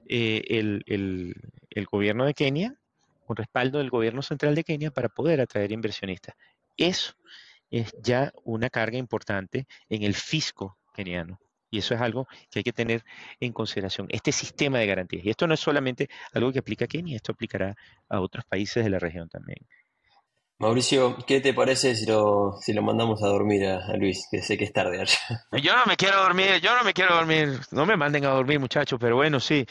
eh, 0.09 0.43
el, 0.49 0.85
el 0.87 1.85
gobierno 1.87 2.25
de 2.25 2.35
Kenia, 2.35 2.75
con 3.27 3.37
respaldo 3.37 3.79
del 3.79 3.91
gobierno 3.91 4.23
central 4.23 4.55
de 4.55 4.65
Kenia, 4.65 4.91
para 4.91 5.09
poder 5.09 5.41
atraer 5.41 5.73
inversionistas. 5.73 6.35
Eso 6.77 7.15
es 7.71 7.93
ya 8.03 8.33
una 8.45 8.71
carga 8.71 8.99
importante 8.99 9.67
en 9.89 10.03
el 10.03 10.15
fisco 10.15 10.79
keniano. 10.93 11.41
Y 11.73 11.79
eso 11.79 11.95
es 11.95 12.01
algo 12.03 12.29
que 12.51 12.59
hay 12.59 12.63
que 12.63 12.73
tener 12.73 13.03
en 13.41 13.53
consideración. 13.53 14.07
Este 14.11 14.31
sistema 14.31 14.79
de 14.79 14.87
garantías. 14.87 15.25
Y 15.25 15.31
esto 15.31 15.47
no 15.47 15.55
es 15.55 15.61
solamente 15.61 16.11
algo 16.35 16.53
que 16.53 16.59
aplica 16.59 16.85
a 16.85 16.89
Kenia, 16.89 17.17
esto 17.17 17.33
aplicará 17.33 17.75
a 18.11 18.21
otros 18.21 18.45
países 18.45 18.85
de 18.85 18.91
la 18.91 18.99
región 18.99 19.31
también. 19.31 19.67
Mauricio, 20.59 21.17
¿qué 21.27 21.41
te 21.41 21.55
parece 21.55 21.95
si 21.95 22.07
lo, 22.07 22.53
si 22.61 22.75
lo 22.75 22.83
mandamos 22.83 23.23
a 23.25 23.29
dormir 23.29 23.67
a, 23.67 23.97
Luis? 23.97 24.29
Que 24.31 24.43
sé 24.43 24.59
que 24.59 24.65
es 24.65 24.73
tarde 24.73 25.01
allá. 25.01 25.19
Yo 25.63 25.75
no 25.75 25.87
me 25.87 25.97
quiero 25.97 26.23
dormir, 26.23 26.61
yo 26.63 26.77
no 26.77 26.85
me 26.85 26.93
quiero 26.93 27.15
dormir. 27.15 27.59
No 27.73 27.87
me 27.87 27.97
manden 27.97 28.27
a 28.27 28.29
dormir, 28.29 28.61
muchachos, 28.61 28.99
pero 29.01 29.17
bueno, 29.17 29.41
sí. 29.41 29.67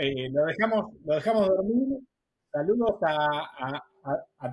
Eh, 0.00 0.30
lo, 0.30 0.44
dejamos, 0.46 0.94
lo 1.04 1.14
dejamos 1.14 1.46
dormir. 1.46 1.98
Saludos 2.50 2.96
a, 3.02 3.16
a, 3.66 3.82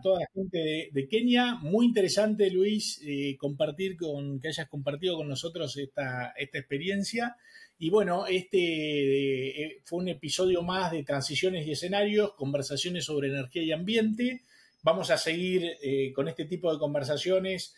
toda 0.01 0.19
la 0.19 0.27
gente 0.33 0.89
de, 0.91 1.07
Kenia. 1.07 1.55
Muy 1.55 1.85
interesante, 1.85 2.49
Luis, 2.51 3.01
eh, 3.03 3.35
compartir 3.37 3.97
con, 3.97 4.39
que 4.39 4.49
hayas 4.49 4.67
compartido 4.67 5.17
con 5.17 5.27
nosotros 5.27 5.75
esta, 5.77 6.33
esta 6.37 6.59
experiencia. 6.59 7.35
Y 7.77 7.89
bueno, 7.89 8.27
este 8.27 9.63
eh, 9.63 9.81
fue 9.85 9.99
un 9.99 10.09
episodio 10.09 10.61
más 10.61 10.91
de 10.91 11.03
Transiciones 11.03 11.65
y 11.65 11.71
Escenarios, 11.71 12.33
conversaciones 12.35 13.05
sobre 13.05 13.29
energía 13.29 13.63
y 13.63 13.71
ambiente. 13.71 14.43
Vamos 14.83 15.09
a 15.11 15.17
seguir 15.17 15.77
eh, 15.81 16.13
con 16.13 16.27
este 16.27 16.45
tipo 16.45 16.71
de 16.71 16.79
conversaciones 16.79 17.75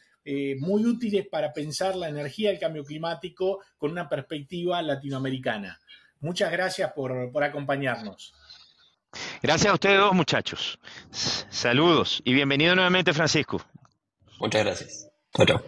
muy 0.60 0.86
útiles 0.86 1.26
para 1.28 1.52
pensar 1.52 1.96
la 1.96 2.08
energía, 2.08 2.52
el 2.52 2.60
cambio 2.60 2.84
climático 2.84 3.64
con 3.80 3.90
una 3.90 4.08
perspectiva 4.08 4.80
latinoamericana. 4.84 5.80
Muchas 6.20 6.52
gracias 6.52 6.92
por, 6.94 7.32
por 7.32 7.44
acompañarnos. 7.44 8.32
Gracias 9.42 9.72
a 9.72 9.74
ustedes 9.74 10.00
dos, 10.00 10.14
muchachos. 10.14 10.80
Saludos 11.12 12.22
y 12.24 12.34
bienvenido 12.34 12.76
nuevamente, 12.76 13.14
Francisco. 13.14 13.62
Muchas 14.40 14.66
gracias. 14.66 15.10
Chao, 15.36 15.46
chao. 15.46 15.62